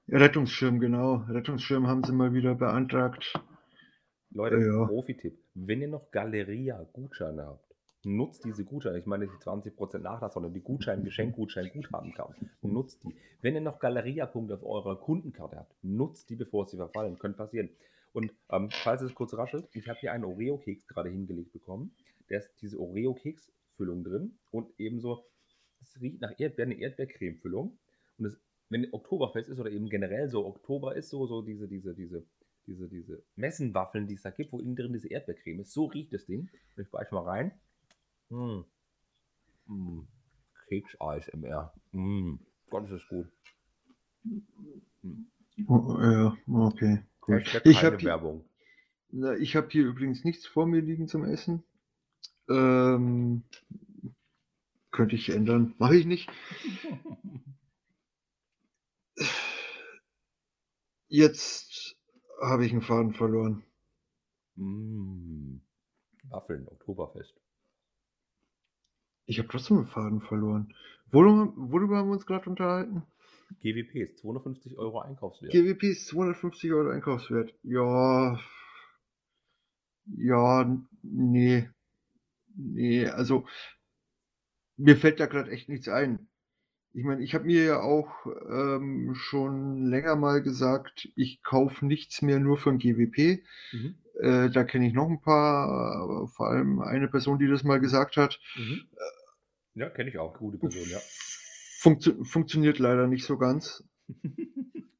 [0.09, 1.25] Rettungsschirm, genau.
[1.29, 3.33] Rettungsschirm haben sie mal wieder beantragt.
[4.33, 4.85] Leute, ja.
[4.85, 8.99] Profi-Tipp: Wenn ihr noch Galeria-Gutscheine habt, nutzt diese Gutscheine.
[8.99, 12.35] Ich meine nicht die 20% Nachlass, sondern die Gutschein Geschenkgutschein Guthabenkarte.
[12.61, 13.15] Nutzt die.
[13.41, 17.17] Wenn ihr noch Galeria-Punkte auf eurer Kundenkarte habt, nutzt die, bevor sie verfallen.
[17.19, 17.69] Könnte passieren.
[18.11, 21.95] Und, ähm, falls es kurz raschelt, ich habe hier einen Oreo-Keks grade hingelegt bekommen.
[22.29, 25.25] Da ist diese Oreo-Keks-Füllung drin und ebenso
[25.81, 27.77] es riecht nach Erdbeeren, 'ne Erdbeercreme-Füllung.
[28.17, 31.93] Und es wenn Oktoberfest ist oder eben generell so Oktober ist, so so diese diese
[31.93, 32.25] diese
[32.67, 36.13] diese diese Messingwaffeln, die es da gibt, wo innen drin diese Erdbeercreme ist, so riecht
[36.13, 36.49] das Ding.
[36.77, 37.51] Ich beiße mal rein.
[38.29, 38.65] Hm.
[39.67, 40.07] Hm.
[40.67, 41.73] Keks-ASMR.
[41.91, 42.39] Hm.
[42.69, 43.27] Gott, ist das gut.
[45.01, 45.27] Hm.
[45.67, 47.61] Oh, ja, okay, gut.
[47.65, 48.43] Ich habe hier Werbung.
[49.11, 51.63] na, ich habe hier übrigens nichts vor mir liegen zum Essen.
[52.49, 53.43] Ähm,
[54.91, 55.75] könnte ich ändern.
[55.77, 56.31] Mache ich nicht.
[61.07, 61.72] Jetzt
[62.43, 63.63] habe ich 'n Faden verloren.
[64.57, 65.61] Hm.
[66.29, 67.39] Waffeln, Oktoberfest.
[69.29, 70.73] Ich habe trotzdem 'n Faden verloren.
[71.11, 73.03] Worüber worüber haben wir uns grad unterhalten?
[73.61, 75.53] GWPs, 250 € Einkaufswert.
[75.53, 77.53] GWPs, 250 € Einkaufswert.
[77.63, 78.39] Ja.
[80.07, 81.69] Ja, n ne.
[82.55, 83.45] Ne, also
[84.79, 86.27] mir fällt da grad echt nichts ein.
[86.95, 92.21] Ich meine, ich habe mir ja auch, ähm, schon länger mal gesagt, ich kaufe nichts
[92.21, 93.43] mehr nur für 'n GWP.
[93.73, 93.95] Mhm.
[94.21, 98.15] Äh, da kenne ich noch 'n paar, vor allem eine Person, die das mal gesagt
[98.17, 98.39] hat.
[98.55, 98.87] Mhm.
[99.75, 100.37] Ja, kenne ich auch.
[100.37, 100.99] Gute Person, ja.
[101.79, 103.83] Funktio funktioniert leider nicht so ganz.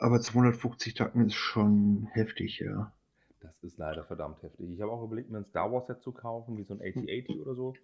[0.00, 2.92] Aber 250 Tacken ist schon heftig, ja.
[3.40, 4.68] Das ist leider verdammt heftig.
[4.70, 7.40] Ich habe auch überlegt, mir ein Star Wars Set zu kaufen, wie so ein AT-80
[7.40, 7.74] oder so.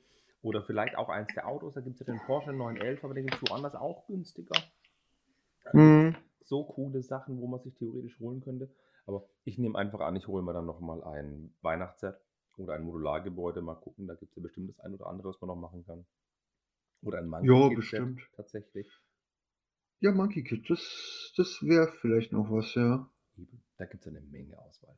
[0.45, 1.75] Oder vielleicht auch eins der Autos.
[1.75, 4.63] Da gibt es ja den Porsche 911, aber den gibt es woanders auch günstiger.
[5.73, 6.15] Mhm.
[6.45, 8.71] So coole Sachen, wo man sich theoretisch holen könnte.
[9.07, 12.17] Aber ich nehme einfach an, ich hole mir dann nochmal ein Weihnachtsset
[12.59, 13.63] oder ein Modulargebäude.
[13.63, 15.85] Mal gucken, da gibt es ja bestimmt das ein oder andere, was man noch machen
[15.87, 16.05] kann.
[17.03, 18.21] Oder ein Monkey Ja, Set bestimmt.
[18.37, 18.87] tatsächlich.
[20.01, 23.11] Ja, Monkey Kid, das, das wäre vielleicht noch was, ja.
[23.79, 24.97] Da gibt es eine Menge Auswahl.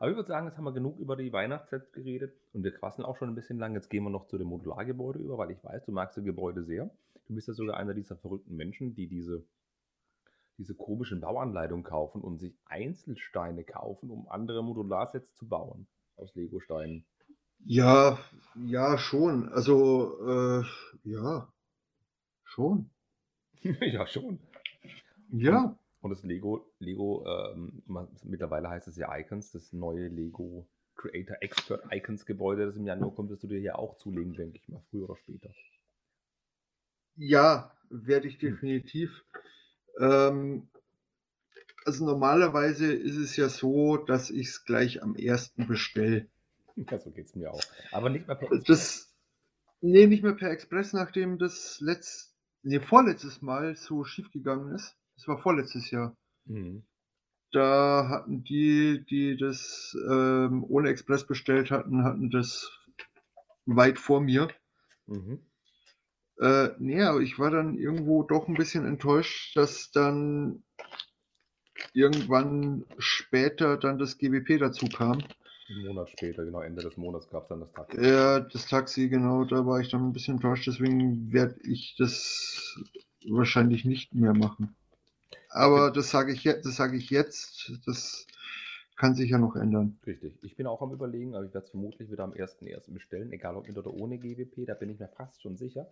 [0.00, 3.04] Aber ich würde sagen, jetzt haben wir genug über die Weihnachtssets geredet und wir quasseln
[3.04, 3.74] auch schon ein bisschen lang.
[3.74, 6.64] Jetzt gehen wir noch zu dem Modulargebäude über, weil ich weiß, du magst die Gebäude
[6.64, 6.90] sehr.
[7.28, 9.44] Du bist ja sogar einer dieser verrückten Menschen, die diese,
[10.56, 15.86] diese komischen Bauanleitungen kaufen und sich Einzelsteine kaufen, um andere Modularsets zu bauen
[16.16, 17.04] aus Lego-Steinen.
[17.66, 18.18] Ja,
[18.54, 19.50] ja, schon.
[19.50, 20.64] Also, äh,
[21.04, 21.46] ja,
[22.42, 22.88] schon.
[23.62, 24.38] ja, schon.
[25.30, 27.82] Ja, Und das Lego, Lego, ähm,
[28.24, 33.14] mittlerweile heißt es ja Icons, das neue Lego Creator Expert Icons Gebäude, das im Januar
[33.14, 35.50] kommt, wirst du dir hier auch zulegen, denke ich mal, früher oder später.
[37.16, 38.60] ja, werde ich Hm.
[38.60, 39.24] definitiv.
[40.00, 40.68] Ähm,
[41.84, 46.26] also normalerweise ist es ja so, dass ich es gleich am ersten bestelle.
[46.90, 47.62] Ja, so geht es mir auch.
[47.90, 48.66] Aber nicht mehr per Express.
[48.66, 49.14] Das,
[49.80, 54.96] nee, nicht mehr per Express, nachdem das letzt, nee, vorletztes Mal so schief gegangen ist.
[55.20, 56.16] Das war vorletztes Jahr.
[56.46, 56.82] Mhm.
[57.52, 62.70] Da hatten die, die das ähm, ohne Express bestellt hatten, hatten das
[63.66, 64.48] weit vor mir.
[65.06, 65.44] Mhm.
[66.40, 70.64] Äh, nee, aber ich war dann irgendwo doch ein bisschen enttäuscht, dass dann
[71.92, 75.18] irgendwann später dann das GBP dazu kam.
[75.68, 78.00] Einen Monat später, genau Ende des Monats, gab es dann das Taxi.
[78.00, 82.82] Ja, das Taxi, genau, da war ich dann ein bisschen enttäuscht, deswegen werde ich das
[83.28, 84.74] wahrscheinlich nicht mehr machen.
[85.50, 88.26] Aber das sage ich jetzt, das sage ich jetzt, das
[88.96, 89.98] kann sich ja noch ändern.
[90.06, 90.38] Richtig.
[90.42, 92.92] Ich bin auch am überlegen, aber ich werde es vermutlich wieder am 1.1.
[92.92, 95.88] bestellen, egal ob mit oder ohne GWP, da bin ich mir fast schon sicher,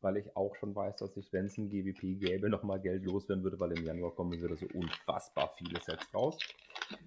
[0.00, 3.42] weil ich auch schon weiß, dass ich, wenn es ein GWP gäbe, nochmal Geld loswerden
[3.42, 6.38] würde, weil im Januar kommen wieder so unfassbar viele Sets raus.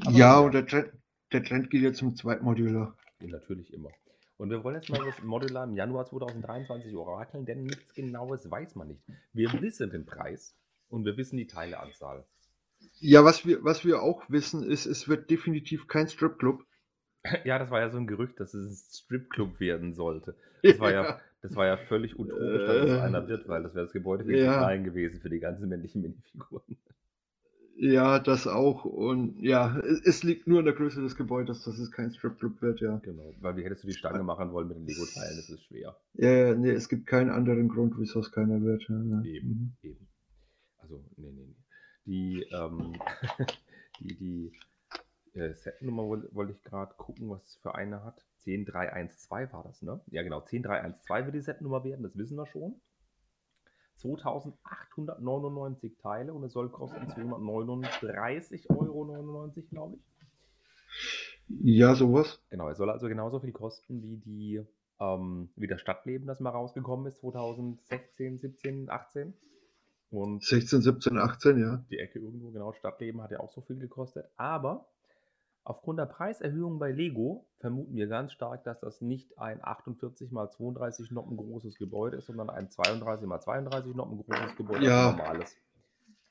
[0.02, 0.40] Aber ja, ja.
[0.40, 0.92] und der Trend,
[1.32, 2.98] der Trend geht jetzt zum Zweitmodular.
[3.22, 3.92] Ja, natürlich immer.
[4.38, 8.76] Und wir wollen jetzt mal das Modular im Januar 2023 orakeln, denn nichts Genaues weiß
[8.76, 9.04] man nicht.
[9.32, 10.56] Wir wissen den Preis
[10.94, 12.24] und wir wissen die Teileanzahl.
[13.00, 16.64] Ja, was wir, was wir auch wissen, ist, es wird definitiv kein Stripclub.
[17.46, 20.36] Ja, das war ja so ein Gerücht, dass es ein Stripclub werden sollte.
[20.62, 23.74] Das war ja, das war ja völlig utopisch, dass es Äh, einer wird, weil das
[23.74, 24.58] wäre das Gebäude viel zu ja.
[24.58, 26.78] klein gewesen für die ganzen männlichen Minifiguren.
[27.76, 28.86] Ja, das auch.
[28.86, 32.82] Und ja, es, liegt nur in der Größe des Gebäudes, dass es kein Stripclub wird,
[32.82, 32.98] ja.
[32.98, 35.98] Genau, weil wie hättest du die Stange machen wollen mit den Lego-Teilen, das ist schwer.
[36.14, 38.84] Ja, ja, nee, es gibt keinen anderen Grund, wieso es keiner wird.
[38.88, 39.22] Ja, ja.
[39.24, 39.74] Eben, Mhm.
[39.82, 40.08] eben.
[40.94, 41.56] Also, nee, nee, nee.
[42.06, 43.00] Die, ähm,
[44.00, 44.52] die, die
[45.40, 48.26] äh, Setnummer woll- wollte ich gerade gucken, was es für eine hat.
[48.46, 50.02] 10312 war das, ne?
[50.08, 50.42] Ja, genau.
[50.42, 52.80] 10312 wird die Setnummer werden, das wissen wir schon.
[53.98, 59.06] 2899 Teile und es soll kosten 239,99 Euro,
[59.70, 60.02] glaube ich.
[61.48, 62.42] Ja, sowas.
[62.50, 64.62] Genau, es soll also genauso viel kosten wie die
[65.00, 69.34] ähm, wie das Stadtleben, das mal rausgekommen ist, 2016, 17, 18.
[70.14, 71.84] Und 16, 17, 18, ja.
[71.90, 74.28] die Ecke irgendwo, genau, Stadtleben hat ja auch so viel gekostet.
[74.38, 74.86] Aber
[75.64, 80.52] aufgrund der Preiserhöhung bei Lego vermuten wir ganz stark, dass das nicht ein 48 mal
[80.52, 85.08] 32 Noppen großes Gebäude ist, sondern ein 32 mal 32 Noppen großes Gebäude, Ja.
[85.08, 85.58] also normales.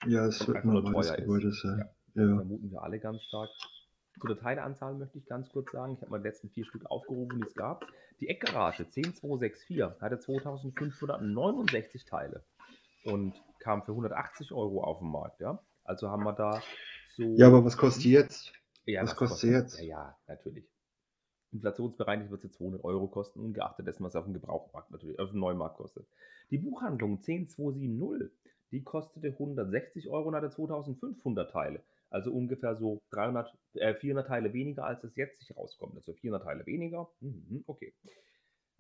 [0.07, 1.17] Ja, es wird nur teuer ist.
[1.17, 1.79] Gebäude sein.
[2.15, 2.23] Ja.
[2.23, 2.37] Ja.
[2.37, 3.51] Vermuten wir alle ganz stark.
[4.21, 6.87] Zu der Teileanzahl möchte ich ganz kurz sagen, ich habe mal die letzten vier Stück
[6.89, 7.85] aufgerufen, die es gab.
[8.21, 12.45] Die Eckgarage 10264 hatte 2569 Teile
[13.05, 15.41] und kam für 180 Euro auf den Markt.
[15.41, 15.63] Ja?
[15.85, 16.63] Also haben wir da
[17.17, 17.35] so.
[17.37, 18.53] Ja, aber was kostet die jetzt?
[18.85, 19.79] Ja, was kostet jetzt?
[19.79, 20.65] Ja, ja, natürlich.
[21.53, 25.41] Inflationsbereinigt wird sie 200 Euro kosten, ungeachtet dessen, was auf dem Gebrauchmarkt natürlich, auf dem
[25.41, 26.07] Neumarkt kostet.
[26.51, 28.31] Die Buchhandlung 10270,
[28.71, 31.83] die kostete 160 Euro und hatte 2500 Teile.
[32.09, 35.95] Also ungefähr so 300, äh, 400 Teile weniger, als es jetzt sich rauskommt.
[35.97, 37.11] Also 400 Teile weniger.
[37.21, 37.95] Mhm, okay.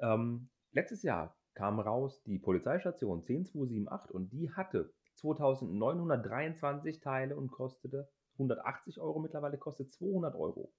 [0.01, 8.09] Ähm, letztes Jahr kam raus die Polizeistation 10278 und die hatte 2923 Teile und kostete
[8.35, 9.21] 180 Euro.
[9.21, 10.73] Mittlerweile kostet 200 Euro.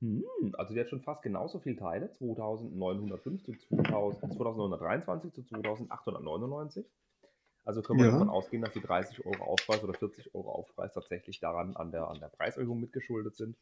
[0.00, 0.24] Hm,
[0.58, 2.12] also die hat schon fast genauso viele Teile.
[2.18, 6.86] 2905 zu 2000, 2923 zu 2899.
[7.64, 8.12] Also können wir Ja.
[8.12, 12.08] davon ausgehen, dass die 30 Euro Aufpreis oder 40 Euro Aufpreis tatsächlich daran an der,
[12.08, 13.56] an der Preiserhöhung mitgeschuldet sind.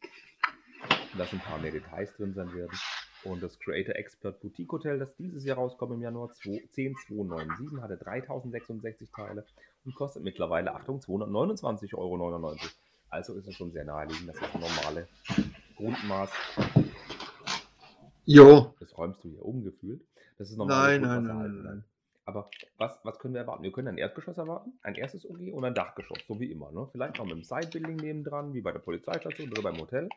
[1.13, 2.77] Und dass ein paar mehr Details drin sein werden.
[3.25, 9.09] Und das Creator Expert Boutique Hotel, das dieses Jahr rauskommt im Januar 10297, hatte 3066
[9.11, 9.43] Teile
[9.83, 12.57] und kostet mittlerweile, Achtung, 229,99 Euro.
[13.09, 15.07] Also ist es schon sehr naheliegend, das ist ein normale
[15.75, 16.29] Grundmaß.
[18.25, 18.73] Jo.
[18.79, 20.01] Das räumst du hier umgefühlt.
[20.37, 20.99] Das ist normal.
[20.99, 21.83] Nein, nein, nein, nein.
[22.25, 23.63] Aber was, was können wir erwarten?
[23.63, 26.71] Wir können ein Erdgeschoss erwarten, ein erstes OG und ein Dachgeschoss, so wie immer.
[26.71, 26.87] Ne?
[26.91, 30.09] Vielleicht noch mit einem Sidebuilding nebendran, wie bei der Polizeistation oder beim Hotel.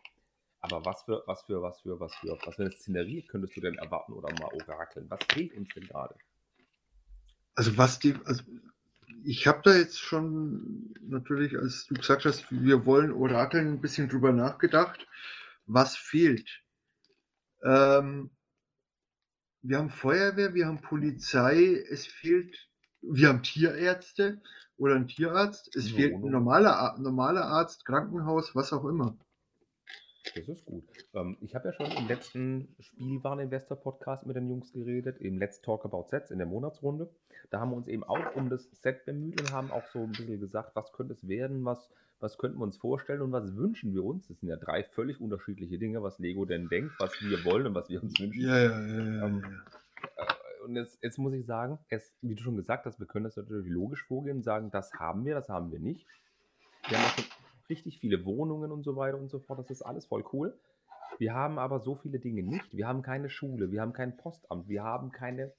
[0.60, 3.60] Aber was für, was für, was für, was für, was für eine Szenerie könntest du
[3.60, 5.08] denn erwarten oder mal orakeln?
[5.08, 6.16] Was fehlt uns denn gerade?
[7.54, 8.42] Also was die, also
[9.24, 14.08] ich habe da jetzt schon natürlich, als du gesagt hast, wir wollen orakeln, ein bisschen
[14.08, 15.06] drüber nachgedacht,
[15.66, 16.62] was fehlt.
[17.62, 18.30] Ähm,
[19.62, 22.68] wir haben Feuerwehr, wir haben Polizei, es fehlt,
[23.00, 24.40] wir haben Tierärzte
[24.76, 29.16] oder ein Tierarzt, es fehlt ein normaler, normaler Arzt, Krankenhaus, was auch immer.
[30.34, 30.84] Das ist gut.
[31.14, 35.84] Ähm, ich habe ja schon im letzten Spielwareninvestor-Podcast mit den Jungs geredet, im Let's Talk
[35.84, 37.10] About Sets in der Monatsrunde.
[37.50, 40.12] Da haben wir uns eben auch um das Set bemüht und haben auch so ein
[40.12, 43.94] bisschen gesagt, was könnte es werden, was, was könnten wir uns vorstellen und was wünschen
[43.94, 44.28] wir uns.
[44.28, 47.74] Das sind ja drei völlig unterschiedliche Dinge, was Lego denn denkt, was wir wollen und
[47.74, 48.42] was wir uns wünschen.
[48.42, 48.98] Ja, ja, ja.
[48.98, 49.44] ja, ähm.
[50.16, 53.24] Äh, und jetzt, jetzt muss ich sagen, es, wie du schon gesagt hast, wir können
[53.24, 56.06] das natürlich logisch vorgehen und sagen, das haben wir, das haben wir nicht.
[56.88, 57.24] Wir haben auch schon
[57.68, 59.59] richtig viele Wohnungen und so weiter und so fort.
[59.59, 60.59] Das ist alles voll cool.
[61.18, 62.76] Wir haben aber so viele Dinge nicht.
[62.76, 65.52] Wir haben keine Schule, wir haben kein Postamt, wir haben keine.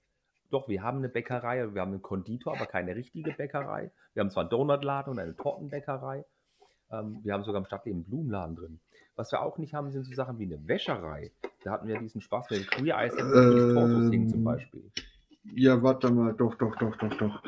[0.52, 3.92] Doch, wir haben eine Bäckerei, wir haben einen Konditor, aber keine richtige Bäckerei.
[4.14, 6.26] Wir haben zwar einen Donutladen und eine Tortenbäckerei.
[6.92, 8.80] Ähm, wir haben sogar im Stadtleben einen Blumenladen drin.
[9.16, 11.32] Was wir auch nicht haben, sind so Sachen wie eine Wäscherei.
[11.64, 14.92] Da hatten wir diesen Spaß mit dem Queer Eyes und ähm, Torsos hingen zum Beispiel.
[15.44, 17.44] Ja, warte mal, doch, doch, doch, doch, doch.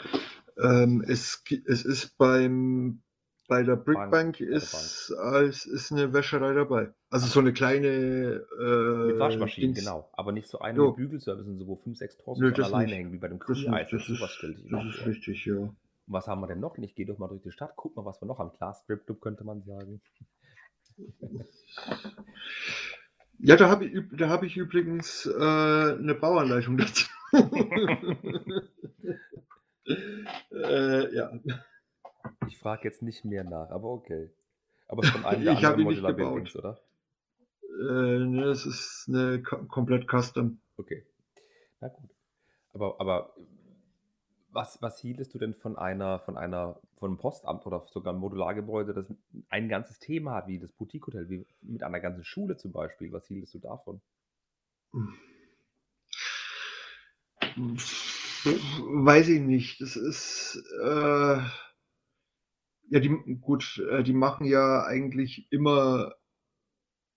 [0.61, 3.01] Ähm, es, es ist beim
[3.51, 6.93] bei der Brickbank ist, als, ist eine Wäscherei dabei.
[7.09, 8.45] Also so eine kleine.
[8.57, 9.85] Äh, mit Waschmaschinen, Dings.
[9.85, 10.09] genau.
[10.13, 10.87] Aber nicht so eine jo.
[10.87, 12.95] mit Bügelservice und so, wo fünf, sechs Torsos Nö, alleine nicht.
[12.95, 13.89] hängen, wie bei dem Kücheneis.
[13.91, 15.55] Das, das, das, ist, das ist richtig, ja.
[15.55, 15.75] Und
[16.07, 16.77] was haben wir denn noch?
[16.77, 18.53] Ich gehe doch mal durch die Stadt, guck mal, was wir noch haben.
[18.53, 19.99] Klar, Strip Club könnte man sagen.
[23.37, 27.05] Ja, da habe ich, hab ich übrigens äh, eine Bauanleitung dazu.
[30.53, 31.31] äh, ja.
[32.47, 34.29] Ich frage jetzt nicht mehr nach, aber okay.
[34.87, 36.79] Aber von einem der Ich anderen Modular Buildings, oder?
[37.63, 40.59] Äh, ne, es ist eine komplett Custom.
[40.77, 41.05] Okay.
[41.79, 42.09] Na gut.
[42.73, 43.33] Aber, aber
[44.51, 48.21] was, was hieltest du denn von einer, von einer, von einem Postamt oder sogar einem
[48.21, 49.05] Modulargebäude, das
[49.49, 53.11] ein ganzes Thema hat, wie das Boutique-Hotel, wie mit einer ganzen Schule zum Beispiel?
[53.11, 54.01] Was hieltest du davon?
[58.43, 59.81] Weiß ich nicht.
[59.81, 61.39] Das ist, äh,
[62.91, 66.13] ja, die, gut, äh, die machen ja eigentlich immer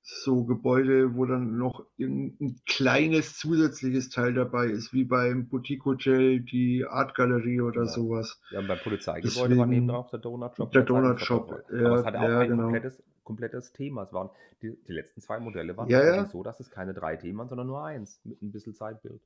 [0.03, 6.41] so Gebäude, wo dann noch ein kleines zusätzliches Teil dabei ist, wie beim Boutique Hotel,
[6.41, 7.89] die Art Galerie oder ja.
[7.89, 8.41] sowas.
[8.51, 10.71] Ja, und beim Polizeigebäude Deswegen, war neben auch der Donut Shop.
[10.71, 11.87] Der Donut Shop, ja.
[11.87, 12.63] Aber es hatte auch ja, ein genau.
[12.65, 14.03] komplettes, komplettes Thema.
[14.05, 14.31] Es waren,
[14.63, 17.67] die, die letzten zwei Modelle waren ja, so, dass es keine drei Themen waren, sondern
[17.67, 19.23] nur eins, mit ein bisschen Zeitbild.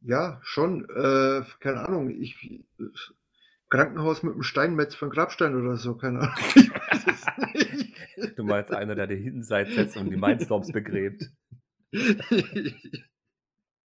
[0.00, 0.88] Ja, schon.
[0.88, 2.10] Äh, keine Ahnung.
[2.10, 2.64] Ich,
[3.70, 6.34] Krankenhaus mit einem Steinmetz von Grabstein oder so, keine Ahnung.
[6.56, 8.38] Ich weiß es nicht.
[8.38, 11.30] Du meinst einer, der die Hinseite setzt und die Mindstorms begräbt.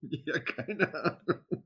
[0.01, 1.63] ja, keine Ahnung.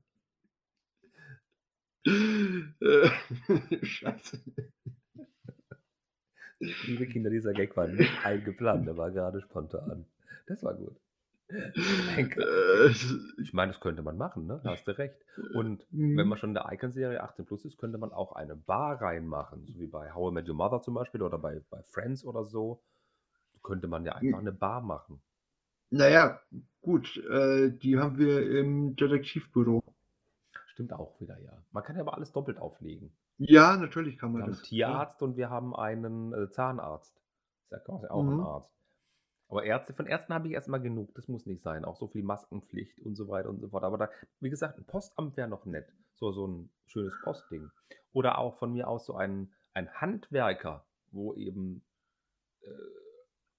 [3.82, 4.42] Scheiße.
[6.58, 10.04] Liebe Kinder, dieser Gag war nicht eingeplant, der war gerade spontan.
[10.46, 11.00] Das war gut.
[12.16, 12.90] Äh,
[13.42, 14.60] ich meine, das könnte man machen, ne?
[14.62, 15.16] Da hast du recht.
[15.54, 16.28] Und wenn mhm.
[16.28, 19.78] man schon in der Icon-Serie 18 plus ist, könnte man auch eine Bar reinmachen, so
[19.78, 22.82] wie bei How I Met Your Mother zum Beispiel oder bei, bei Friends oder so.
[23.62, 25.20] Könnte man ja einfach eine Bar machen.
[25.90, 26.40] Naja,
[26.82, 29.82] gut, äh, die haben wir im Detektivbüro.
[30.68, 31.52] Stimmt auch wieder, ja.
[31.72, 33.12] Man kann ja aber alles doppelt auflegen.
[33.38, 34.58] Ja, natürlich kann man wir das.
[34.58, 35.26] Haben Tierarzt ja.
[35.26, 37.16] und wir haben einen äh, Zahnarzt.
[37.64, 38.40] Ist ja quasi auch mhm.
[38.40, 38.79] ein Arzt.
[39.50, 41.12] Aber Ärzte, von Ärzten habe ich erstmal genug.
[41.16, 41.84] Das muss nicht sein.
[41.84, 43.82] Auch so viel Maskenpflicht und so weiter und so fort.
[43.82, 44.08] Aber da,
[44.38, 45.88] wie gesagt, ein Postamt wäre noch nett.
[46.14, 47.68] So, so ein schönes Postding.
[48.12, 51.82] Oder auch von mir aus so ein, ein Handwerker, wo eben.
[52.62, 52.68] Äh,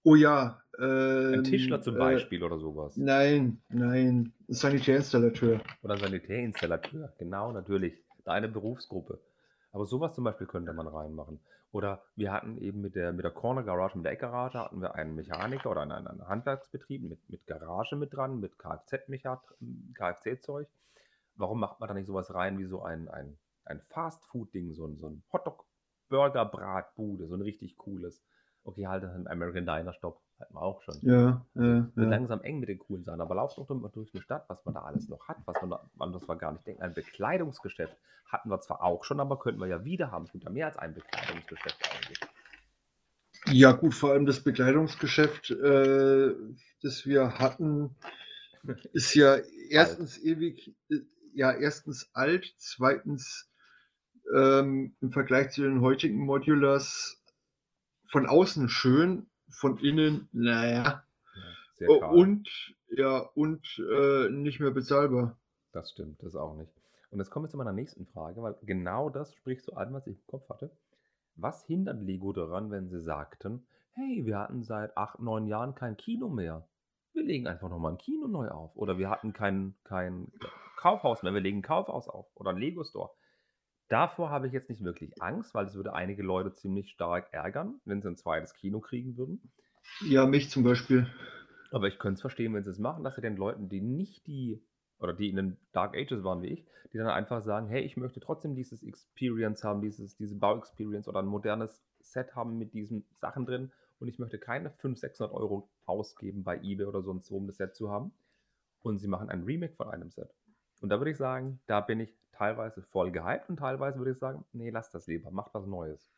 [0.04, 0.62] oh ja.
[0.80, 2.96] Äh, ein Tischler zum ähm, Beispiel äh, oder sowas.
[2.96, 4.34] Nein, nein.
[4.48, 5.60] Sanitärinstallateur.
[5.84, 8.02] Oder Sanitärinstallateur, genau, natürlich.
[8.24, 9.20] Da eine Berufsgruppe.
[9.72, 11.40] Aber sowas zum Beispiel könnte man reinmachen.
[11.72, 14.96] Oder wir hatten eben mit der, mit der Corner Garage, mit der Eckgarage, hatten wir
[14.96, 20.68] einen Mechaniker oder einen, einen Handwerksbetrieb mit, mit Garage mit dran, mit Kfz-Zeug.
[21.36, 24.98] Warum macht man da nicht sowas rein wie so ein, ein, ein Fast-Food-Ding, so ein,
[24.98, 28.22] so ein Hotdog-Burger-Bratbude, so ein richtig cooles.
[28.64, 30.22] Okay, halt ein American Diner, stopp.
[30.42, 30.98] Hatten wir auch schon.
[31.04, 32.04] Ja, ja, Wird ja.
[32.04, 33.22] langsam eng mit den coolen Sachen.
[33.22, 35.70] Aber lauft doch mal durch eine Stadt, was man da alles noch hat, was man
[35.70, 36.82] da, an das wir gar nicht denken.
[36.82, 40.26] Ein Bekleidungsgeschäft hatten wir zwar auch schon, aber könnten wir ja wieder haben.
[40.26, 42.20] Es gibt ja mehr als ein Bekleidungsgeschäft eigentlich.
[43.46, 46.34] Ja, gut, vor allem das Bekleidungsgeschäft, äh,
[46.82, 47.96] das wir hatten,
[48.94, 49.38] ist ja
[49.70, 51.02] erstens ewig, äh,
[51.34, 53.48] ja, erstens alt, zweitens
[54.36, 57.22] ähm, im Vergleich zu den heutigen Modulars
[58.08, 61.04] von außen schön, von innen, naja, Ja,
[61.76, 62.48] sehr Oh, und
[62.90, 65.38] ja, und äh, nicht mehr bezahlbar.
[65.72, 66.72] Das stimmt, das auch nicht.
[67.10, 70.08] Und jetzt kommen wir zu meiner nächsten Frage, weil genau das spricht so an, was
[70.08, 70.72] ich im Kopf hatte.
[71.36, 75.98] Was hindert Lego daran, wenn sie sagten, hey, wir hatten seit acht, neun Jahren kein
[75.98, 76.68] Kino mehr.
[77.14, 78.76] Wir legen einfach nochmal ein Kino neu auf.
[78.76, 80.32] Oder wir hatten kein, kein
[80.78, 82.28] Kaufhaus mehr, wir legen ein Kaufhaus auf.
[82.36, 83.12] Oder ein Lego-Store.
[83.92, 87.82] Davor habe ich jetzt nicht wirklich Angst, weil es würde einige Leute ziemlich stark ärgern,
[87.84, 89.42] wenn sie ein zweites Kino kriegen würden.
[90.00, 91.08] Ja, mich zum Beispiel.
[91.72, 94.26] Aber ich könnte es verstehen, wenn sie es machen, dass sie den Leuten, die nicht
[94.28, 94.64] die,
[95.00, 97.98] oder die in den Dark Ages waren wie ich, die dann einfach sagen, hey, ich
[97.98, 103.04] möchte trotzdem dieses Experience haben, dieses, diese Bau-Experience oder ein modernes Set haben mit diesen
[103.20, 107.36] Sachen drin und ich möchte keine 500, 600 Euro ausgeben bei eBay oder sonst wo,
[107.36, 108.14] um das Set zu haben.
[108.84, 110.34] Und sie machen ein Remake von einem Set.
[110.80, 114.18] Und da würde ich sagen, da bin ich teilweise voll gehypt und teilweise würde ich
[114.20, 116.10] sagen, nee, lass das lieber, macht was Neues.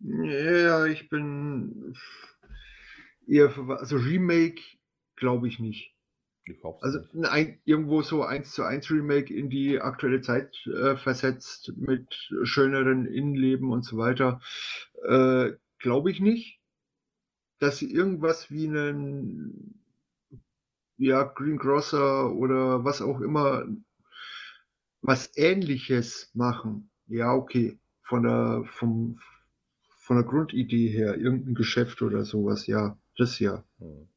[0.00, 1.94] Ja, ich bin
[3.26, 4.60] eher für, also Remake
[5.16, 5.94] glaube ich nicht.
[6.46, 7.14] Ich hoffe Also nicht.
[7.14, 12.14] ein, ein- irgendwo so eins zu eins Remake in die aktuelle Zeit äh, versetzt mit
[12.42, 14.40] schöneren Innenleben und so weiter,
[15.08, 16.60] äh, glaube ich nicht.
[17.58, 19.80] Dass sie irgendwas wie einen
[20.96, 23.64] ja, Green Grosser oder was auch immer
[25.04, 26.90] was ähnliches machen.
[27.06, 27.78] Ja, okay.
[28.02, 29.20] Von der, vom,
[29.98, 33.62] von der Grundidee her, irgendein Geschäft oder sowas, ja, das ja.
[33.78, 34.08] Hm.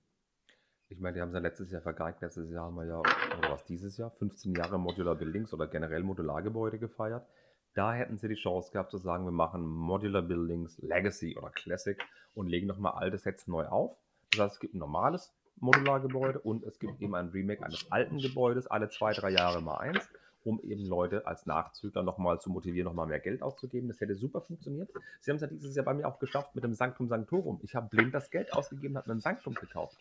[0.89, 2.21] Ich meine, die haben es ja letztes Jahr vergeigt.
[2.21, 6.03] Letztes Jahr haben wir ja, oder was dieses Jahr, 15 Jahre Modular Buildings oder generell
[6.03, 7.27] Modulargebäude gefeiert.
[7.73, 12.01] Da hätten sie die Chance gehabt zu sagen, wir machen Modular Buildings Legacy oder Classic
[12.33, 13.97] und legen nochmal alte Sets neu auf.
[14.31, 18.19] Das heißt, es gibt ein normales Modulargebäude und es gibt eben ein Remake eines alten
[18.19, 20.07] Gebäudes, alle zwei, drei Jahre mal eins,
[20.47, 23.89] um eben Leute als Nachzügler nochmal zu motivieren, nochmal mehr Geld auszugeben.
[23.89, 24.89] Das hätte super funktioniert.
[25.19, 27.59] Sie haben es ja dieses Jahr bei mir auch geschafft mit dem Sanctum Sanctorum.
[27.63, 29.97] Ich habe blind das Geld ausgegeben, habe mir ein Sanctum gekauft.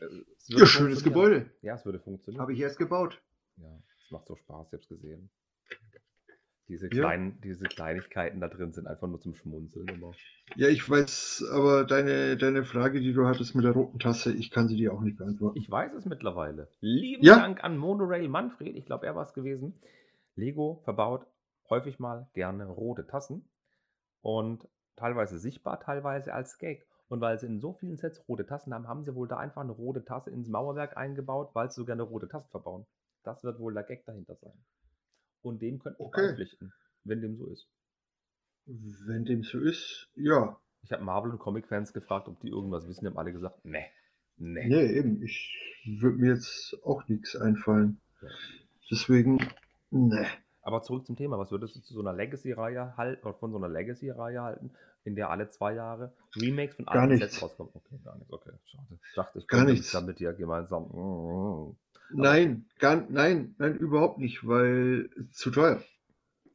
[0.00, 0.06] Äh,
[0.48, 1.02] Ja, schönes.
[1.02, 1.50] Gebäude.
[1.62, 2.42] Ja, es würde funktionieren.
[2.42, 3.22] Habe ich erst gebaut.
[3.56, 5.30] Ja, es macht so Spaß, ich habe es gesehen.
[6.68, 7.00] Diese, Ja.
[7.00, 10.12] kleinen, diese Kleinigkeiten da drin sind einfach nur zum Schmunzeln immer.
[10.56, 14.50] Ja, ich weiß, aber deine, deine Frage, die du hattest mit der roten Tasse, ich
[14.50, 15.58] kann sie dir auch nicht beantworten.
[15.58, 16.68] Ich weiß es mittlerweile.
[16.80, 17.36] Lieben Ja.
[17.36, 19.80] Dank an Monorail Manfred, ich glaube, er war es gewesen.
[20.36, 21.26] Lego verbaut
[21.70, 23.48] häufig mal gerne rote Tassen
[24.22, 26.86] und teilweise sichtbar, teilweise als Gag.
[27.08, 29.62] Und weil sie in so vielen Sets rote Tassen haben, haben sie wohl da einfach
[29.62, 32.86] eine rote Tasse ins Mauerwerk eingebaut, weil sie so gerne rote Tassen verbauen.
[33.24, 34.52] Das wird wohl der Gag dahinter sein.
[35.42, 36.26] Und dem könnten wir Okay.
[36.28, 36.72] beipflichten,
[37.04, 37.66] wenn dem so ist.
[38.66, 40.58] Wenn dem so ist, ja.
[40.82, 43.00] Ich habe Marvel- und Comic-Fans gefragt, ob die irgendwas wissen.
[43.04, 43.84] Die haben alle gesagt, nee,
[44.36, 44.66] nee.
[44.68, 45.22] Nee, eben.
[45.22, 45.52] Ich
[46.00, 48.00] würde mir jetzt auch nichts einfallen.
[48.20, 48.28] Ja.
[48.90, 49.38] Deswegen,
[49.90, 50.26] ne.
[50.62, 51.38] Aber zurück zum Thema.
[51.38, 54.70] Was würdest du zu so einer Legacy-Reihe halten, oder von so einer Legacy-Reihe halten,
[55.04, 57.32] in der alle zwei Jahre Remakes von alten nichts.
[57.32, 57.72] Sets rauskommen?
[57.74, 58.32] Okay, gar nichts.
[58.32, 58.98] Okay, schade.
[59.08, 59.86] Ich dachte, ich Gar nichts.
[59.86, 61.76] mich da mit dir gemeinsam.
[62.10, 65.82] Nein, gar, nein, nein, überhaupt nicht, weil zu teuer.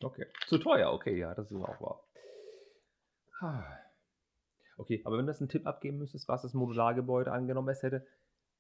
[0.01, 0.25] Okay.
[0.47, 2.03] Zu teuer, okay, ja, das ist auch wahr.
[3.39, 3.63] Ah.
[4.77, 8.05] Okay, aber wenn du jetzt einen Tipp abgeben müsstest, was das Modulargebäude angenommen es hätte,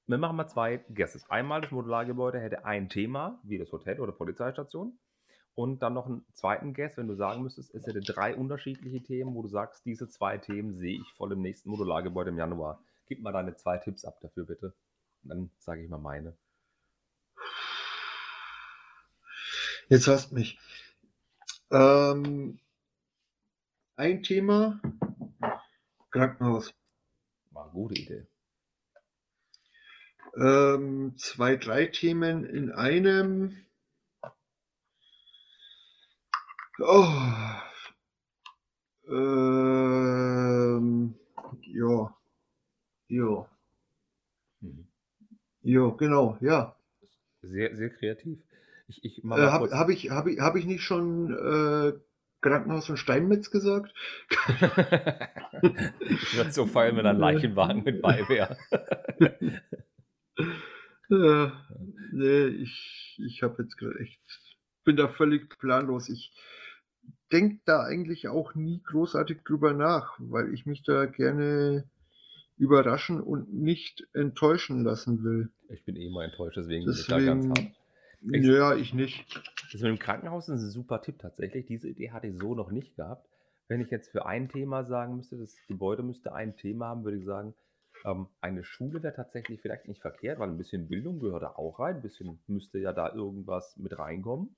[0.05, 1.29] wir machen mal zwei Guesses.
[1.29, 4.99] Einmal das Modulargebäude hätte ein Thema, wie das Hotel oder Polizeistation.
[5.55, 9.35] Und dann noch einen zweiten Guess, wenn du sagen müsstest, es hätte drei unterschiedliche Themen,
[9.35, 12.83] wo du sagst, diese zwei Themen sehe ich voll im nächsten Modulargebäude im Januar.
[13.07, 14.73] Gib mal deine zwei Tipps ab dafür, bitte.
[15.21, 16.35] Dann sage ich mal meine.
[19.89, 20.57] Jetzt hast mich.
[21.71, 22.59] Ähm,
[23.95, 24.81] ein Thema,
[26.11, 26.73] Krankenhaus.
[27.51, 28.25] War eine gute Idee.
[30.35, 33.65] Ähm, zwei, drei Themen in einem.
[36.79, 37.07] Oh.
[39.07, 39.53] Ähm,
[41.61, 42.17] ja.
[43.09, 43.49] Ja.
[44.61, 44.87] Mhm.
[45.61, 46.75] Ja, genau, ja.
[47.41, 48.39] Sehr, sehr kreativ.
[49.01, 51.93] Ich, ich Äh, Habe hab ich, hab ich, hab ich nicht schon äh,
[52.41, 53.93] Krankenhaus und Steinmetz gesagt?
[55.99, 58.57] ich würde so feiern, wenn ein Leichenwagen mit bei wäre.
[61.11, 61.49] Äh,
[62.11, 64.19] nee, ich, ich habe jetzt gerade echt,
[64.83, 66.09] bin da völlig planlos.
[66.09, 66.33] Ich
[67.31, 71.87] denke da eigentlich auch nie großartig drüber nach, weil ich mich da gerne
[72.57, 75.51] überraschen und nicht enttäuschen lassen will.
[75.69, 77.75] Ich bin eh mal enttäuscht, deswegen, bin ich da ganz Deswegen, hart.
[78.25, 79.25] Ja, ich nicht.
[79.71, 81.65] das mit dem Krankenhaus ist ein super Tipp tatsächlich.
[81.65, 83.27] Diese Idee hatte ich so noch nicht gehabt.
[83.67, 87.17] Wenn ich jetzt für ein Thema sagen müsste, das Gebäude müsste ein Thema haben, würde
[87.17, 87.53] ich sagen,
[88.05, 91.79] ähm, eine Schule wäre tatsächlich vielleicht nicht verkehrt, weil ein bisschen Bildung gehört da auch
[91.79, 91.97] rein.
[91.97, 94.55] Ein bisschen müsste ja da irgendwas mit reinkommen.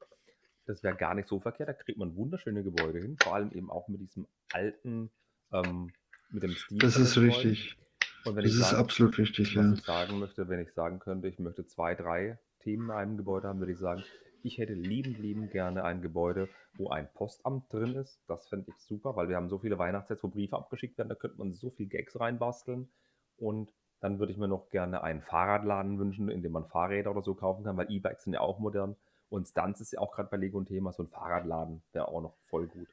[0.66, 1.70] Das wäre gar nicht so verkehrt.
[1.70, 3.18] Da kriegt man wunderschöne Gebäude hin.
[3.22, 5.12] Vor allem eben auch mit diesem alten,
[5.52, 5.92] ähm,
[6.30, 7.78] mit dem Stil Das ist richtig.
[8.26, 9.74] Und wenn Das ich ist sagen, absolut richtig, was ja.
[9.74, 13.48] ich sagen möchte, wenn ich sagen könnte, ich möchte zwei, drei Themen in einem Gebäude
[13.48, 14.04] haben, würde ich sagen,
[14.42, 18.20] ich hätte liebend, liebend gerne ein Gebäude, wo ein Postamt drin ist.
[18.28, 21.16] Das fände ich super, weil wir haben so viele Weihnachtssets, wo Briefe abgeschickt werden, da
[21.16, 22.90] könnte man so viel Gags reinbasteln.
[23.38, 27.22] Und dann würde ich mir noch gerne einen Fahrradladen wünschen, in dem man Fahrräder oder
[27.22, 28.96] so kaufen kann, weil E-Bikes sind ja auch modern.
[29.30, 32.22] Und Stunts ist ja auch gerade bei Lego ein Thema, so ein Fahrradladen wäre auch
[32.22, 32.90] noch voll gut.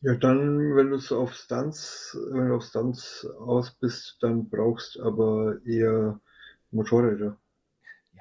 [0.00, 5.00] Ja, dann, wenn du es auf Stunts, wenn du auf Stunts aus bist, dann brauchst
[5.00, 6.20] aber eher
[6.72, 7.38] Motorräder.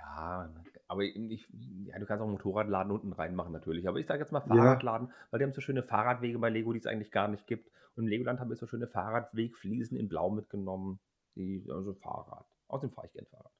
[0.04, 0.50] Ja,
[0.88, 1.48] aber ich,
[1.86, 3.88] ja, du kannst auch einen Motorradladen unten reinmachen natürlich.
[3.88, 6.74] Aber ich sage jetzt mal Ja, Fahrradladen, weil die haben so schöne Fahrradwege bei Lego,
[6.74, 7.72] die es eigentlich gar nicht gibt.
[7.96, 11.00] Und im Legoland haben wir so schöne Fahrradwegfliesen in Blau mitgenommen.
[11.36, 12.46] Die, also Fahrrad.
[12.68, 13.52] Außerdem fahre ich gern Fahrrad.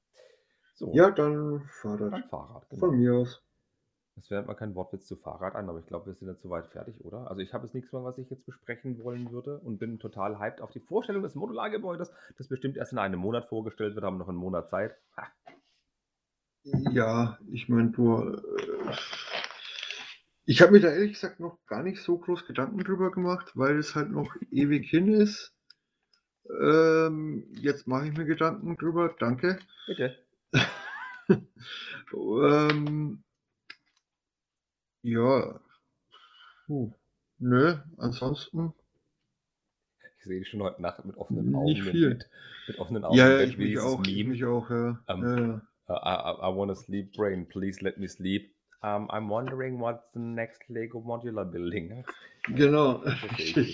[0.74, 2.24] So, ja, dann dann Fahrrad.
[2.26, 2.92] Fahrrad, Von genau.
[2.92, 3.42] mir aus.
[4.16, 6.68] Das wäre mal kein Wortwitz zu Fahrrad an, aber ich glaube, wir sind jetzt soweit
[6.68, 7.28] fertig, oder?
[7.28, 10.38] Also ich habe jetzt nichts mehr, was ich jetzt besprechen wollen würde und bin total
[10.38, 14.18] hyped auf die Vorstellung des Modulargebäudes, das bestimmt erst in einem Monat vorgestellt wird, haben
[14.18, 14.96] noch einen Monat Zeit.
[15.16, 15.26] Ha,
[16.64, 18.22] Ja, ich meine, du.
[18.22, 18.96] Äh,
[20.46, 23.78] ich habe mir da ehrlich gesagt noch gar nicht so groß Gedanken drüber gemacht, weil
[23.78, 25.52] es halt noch ewig hin ist.
[26.60, 29.58] Ähm, jetzt mache ich mir Gedanken drüber, danke.
[29.86, 30.18] bitte.
[32.12, 33.22] ähm,
[35.02, 35.60] ja,
[36.66, 36.92] puh.
[37.38, 38.72] Nö, ansonsten
[40.18, 42.10] Ich sehe dich schon heute Nacht mit offenen nicht Augen im viel.
[42.14, 42.30] Bett.
[42.68, 44.98] Mit offenen Augen Ja, ich mich auch, ich mich auch, ja.
[45.06, 45.62] Um, Ja, ja.
[45.88, 48.50] Uh, I, I, I wanna sleep, brain, please let me sleep.
[48.82, 52.04] Um, I'm wondering what's the next Lego Modular Building.
[52.54, 53.02] Genau.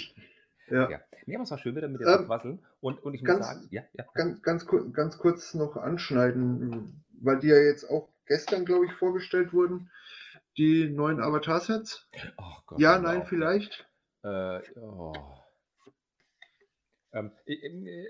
[0.70, 0.88] Ja.
[0.88, 1.00] Ja.
[1.26, 2.58] Nee, aber es war schön wieder mit dir Ähm, quasseln.
[2.80, 7.40] Und, und ich muss ganz, sagen, ja, ja, ganz, ganz, ganz kurz noch anschneiden, weil
[7.40, 9.90] die ja jetzt auch gestern, glaube ich, vorgestellt wurden,
[10.56, 12.08] die neuen Avatar-Sets.
[12.38, 13.26] Oh Ja, nein, ne?
[13.28, 13.84] vielleicht.
[14.22, 15.12] Äh, oh.
[17.12, 17.61] Ähm, ich-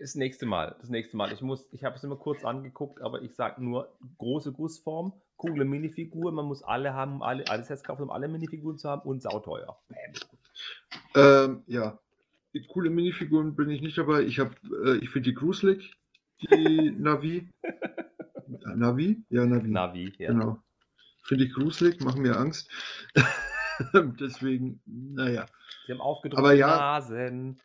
[0.01, 1.33] das nächste Mal, das nächste Mal.
[1.33, 5.65] Ich muss, ich habe es immer kurz angeguckt, aber ich sage nur große Gussform, coole
[5.65, 6.33] Minifigur.
[6.33, 9.79] Man muss alle haben, alle, alles jetzt kaufen, um alle Minifiguren zu haben und sauteuer.
[11.15, 11.99] Ähm, ja,
[12.53, 14.23] die coole Minifiguren bin ich nicht dabei.
[14.23, 15.97] Ich habe, äh, ich finde die gruselig,
[16.43, 17.49] die Navi.
[18.75, 19.23] Navi?
[19.31, 19.69] Ja, Navi.
[19.71, 20.33] Navi, ja.
[20.33, 20.59] Genau.
[21.25, 22.71] Finde ich gruselig, machen mir Angst.
[23.95, 25.47] Deswegen, naja.
[25.87, 27.61] Sie haben aufgedrückte Aber ja, Nasen.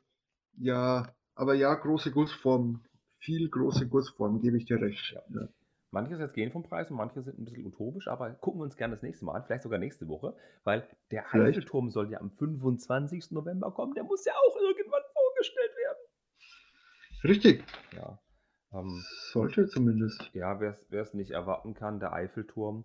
[0.58, 2.84] ja, aber ja, große Gussformen.
[3.20, 5.14] Viel große Gussformen, gebe ich dir recht.
[5.14, 5.42] Ja.
[5.42, 5.48] Ja.
[5.92, 8.76] Manche jetzt gehen vom Preis und manche sind ein bisschen utopisch, aber gucken wir uns
[8.76, 11.34] gerne das nächste Mal an, vielleicht sogar nächste Woche, weil der.
[11.34, 13.32] Eiffelturm soll ja am 25.
[13.32, 13.94] November kommen.
[13.94, 15.98] Der muss ja auch irgendwann vorgestellt werden.
[17.24, 17.64] Richtig.
[17.96, 18.20] Ja.
[18.74, 20.30] Ähm, Sollte zumindest.
[20.34, 22.84] Ja, wer es nicht erwarten kann, der Eiffelturm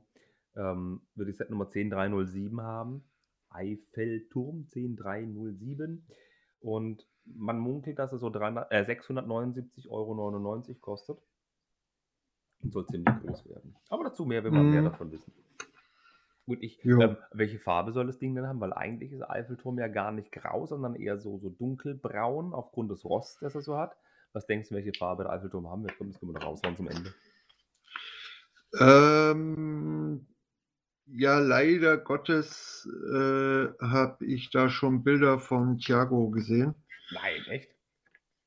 [0.57, 3.05] ähm, wird die Set Nummer 10307 haben.
[3.48, 6.07] Eiffelturm 10307.
[6.61, 7.07] Und
[7.37, 11.18] man munkelt, dass er so 300, äh, 679,99 Euro kostet.
[12.62, 13.74] Und soll ziemlich groß werden.
[13.89, 14.87] Aber dazu mehr, wenn man mehr Mhm.
[14.87, 15.33] davon wissen.
[16.47, 18.61] Gut, ich, ähm, welche Farbe soll das Ding denn haben?
[18.61, 23.05] Weil eigentlich ist Eiffelturm ja gar nicht grau, sondern eher so, so dunkelbraun aufgrund des
[23.05, 23.97] Rosts, das er so hat.
[24.33, 25.97] Was denkst du, welche Farbe der Eiffelturm haben wird?
[25.97, 27.14] Komm, das können wir noch raushauen zum Ende.
[28.78, 30.26] Ähm,
[31.07, 36.74] ja, leider Gottes äh, habe ich da schon Bilder von Thiago gesehen.
[37.12, 37.70] Nein, echt?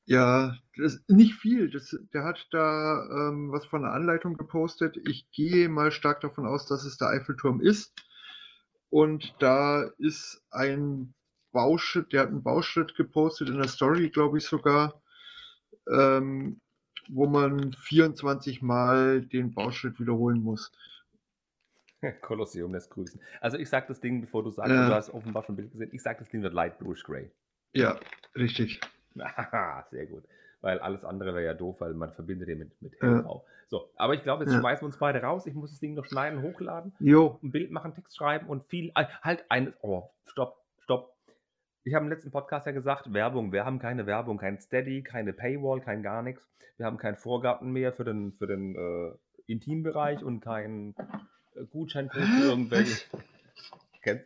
[0.06, 1.70] Ja, das nicht viel.
[1.70, 4.98] Das, der hat da ähm, was von der Anleitung gepostet.
[5.08, 7.94] Ich gehe mal stark davon aus, dass es der Eiffelturm ist.
[8.90, 11.14] Und da ist ein
[11.52, 15.00] Bauschritt, der hat einen Bauschritt gepostet in der Story, glaube ich sogar,
[15.90, 16.60] ähm,
[17.08, 20.70] wo man 24 Mal den Bauschritt wiederholen muss.
[22.20, 23.20] Kolosseum lässt grüßen.
[23.40, 24.88] Also ich sag das Ding, bevor du sagst, Ja.
[24.88, 27.30] du hast offenbar schon ein Bild gesehen, ich sag das Ding wird Light Bluish Gray.
[27.74, 27.98] Ja,
[28.34, 28.80] richtig.
[29.90, 30.24] Sehr gut.
[30.60, 33.08] Weil alles andere wäre ja doof, weil man verbindet den mit, mit Ja.
[33.08, 33.44] hellgrau.
[33.68, 34.60] So, aber ich glaube, jetzt Ja.
[34.60, 35.46] schmeißen wir uns beide raus.
[35.46, 38.90] Ich muss das Ding noch schneiden, hochladen, Jo, ein Bild machen, Text schreiben und viel.
[38.94, 39.74] ah, Halt ein.
[39.82, 41.14] Oh, stopp, stopp.
[41.84, 43.52] Ich habe im letzten Podcast ja gesagt, Werbung.
[43.52, 46.48] Wir haben keine Werbung, kein Steady, keine Paywall, kein gar nichts.
[46.78, 49.12] Wir haben keinen Vorgarten mehr für den, für den äh,
[49.52, 50.94] Intimbereich und keinen
[51.56, 53.04] äh, Gutscheincode für irgendwelche.
[54.02, 54.24] Kennt-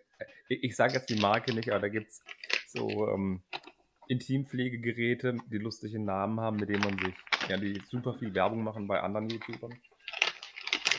[0.49, 2.23] Ich, ich sage jetzt die Marke nicht, aber da gibt es
[2.69, 3.43] so, ähm,
[4.09, 7.15] Intimpflegegeräte, die lustige Namen haben, mit denen man sich,
[7.49, 9.73] ja, die super viel Werbung machen bei anderen YouTubern.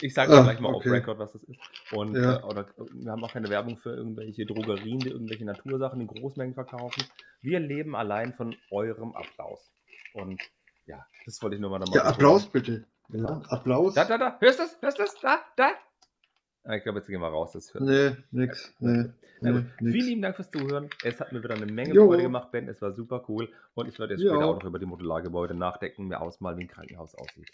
[0.01, 0.89] Ich sage Ah, gleich mal auf okay.
[0.91, 1.59] Record, was das ist.
[1.91, 2.37] Und Ja.
[2.37, 6.53] äh, oder, wir haben auch keine Werbung für irgendwelche Drogerien, die irgendwelche Natursachen in Großmengen
[6.53, 7.03] verkaufen.
[7.41, 9.71] Wir leben allein von eurem Applaus.
[10.13, 10.41] Und
[10.85, 12.85] ja, das wollte ich nur mal nochmal Ja, Applaus bitte.
[13.09, 13.95] Ja, Applaus.
[13.95, 14.37] Da, da, da.
[14.39, 14.77] Hörst du das?
[14.81, 15.19] Hörst du das?
[15.21, 15.71] Da, da.
[16.63, 17.53] Ah, Ich glaube, jetzt gehen wir raus.
[17.53, 18.73] Das Nee, nix.
[18.79, 19.05] Nee,
[19.41, 19.65] nee, gut.
[19.79, 19.93] nix.
[19.93, 20.89] Vielen lieben Dank fürs Zuhören.
[21.03, 22.05] Es hat mir wieder eine Menge Jo.
[22.07, 22.67] Freude gemacht, Ben.
[22.67, 23.49] Es war super cool.
[23.73, 24.31] Und ich werde jetzt Ja.
[24.33, 27.49] später auch noch über die Modulargebäude nachdenken, mir ausmalen, wie ein Krankenhaus aussieht.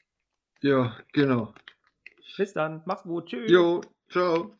[0.62, 1.54] Ja, genau.
[2.38, 2.82] Bis dann.
[2.86, 3.28] Mach's gut.
[3.28, 3.50] Tschüss.
[3.52, 4.58] Jo, ciao.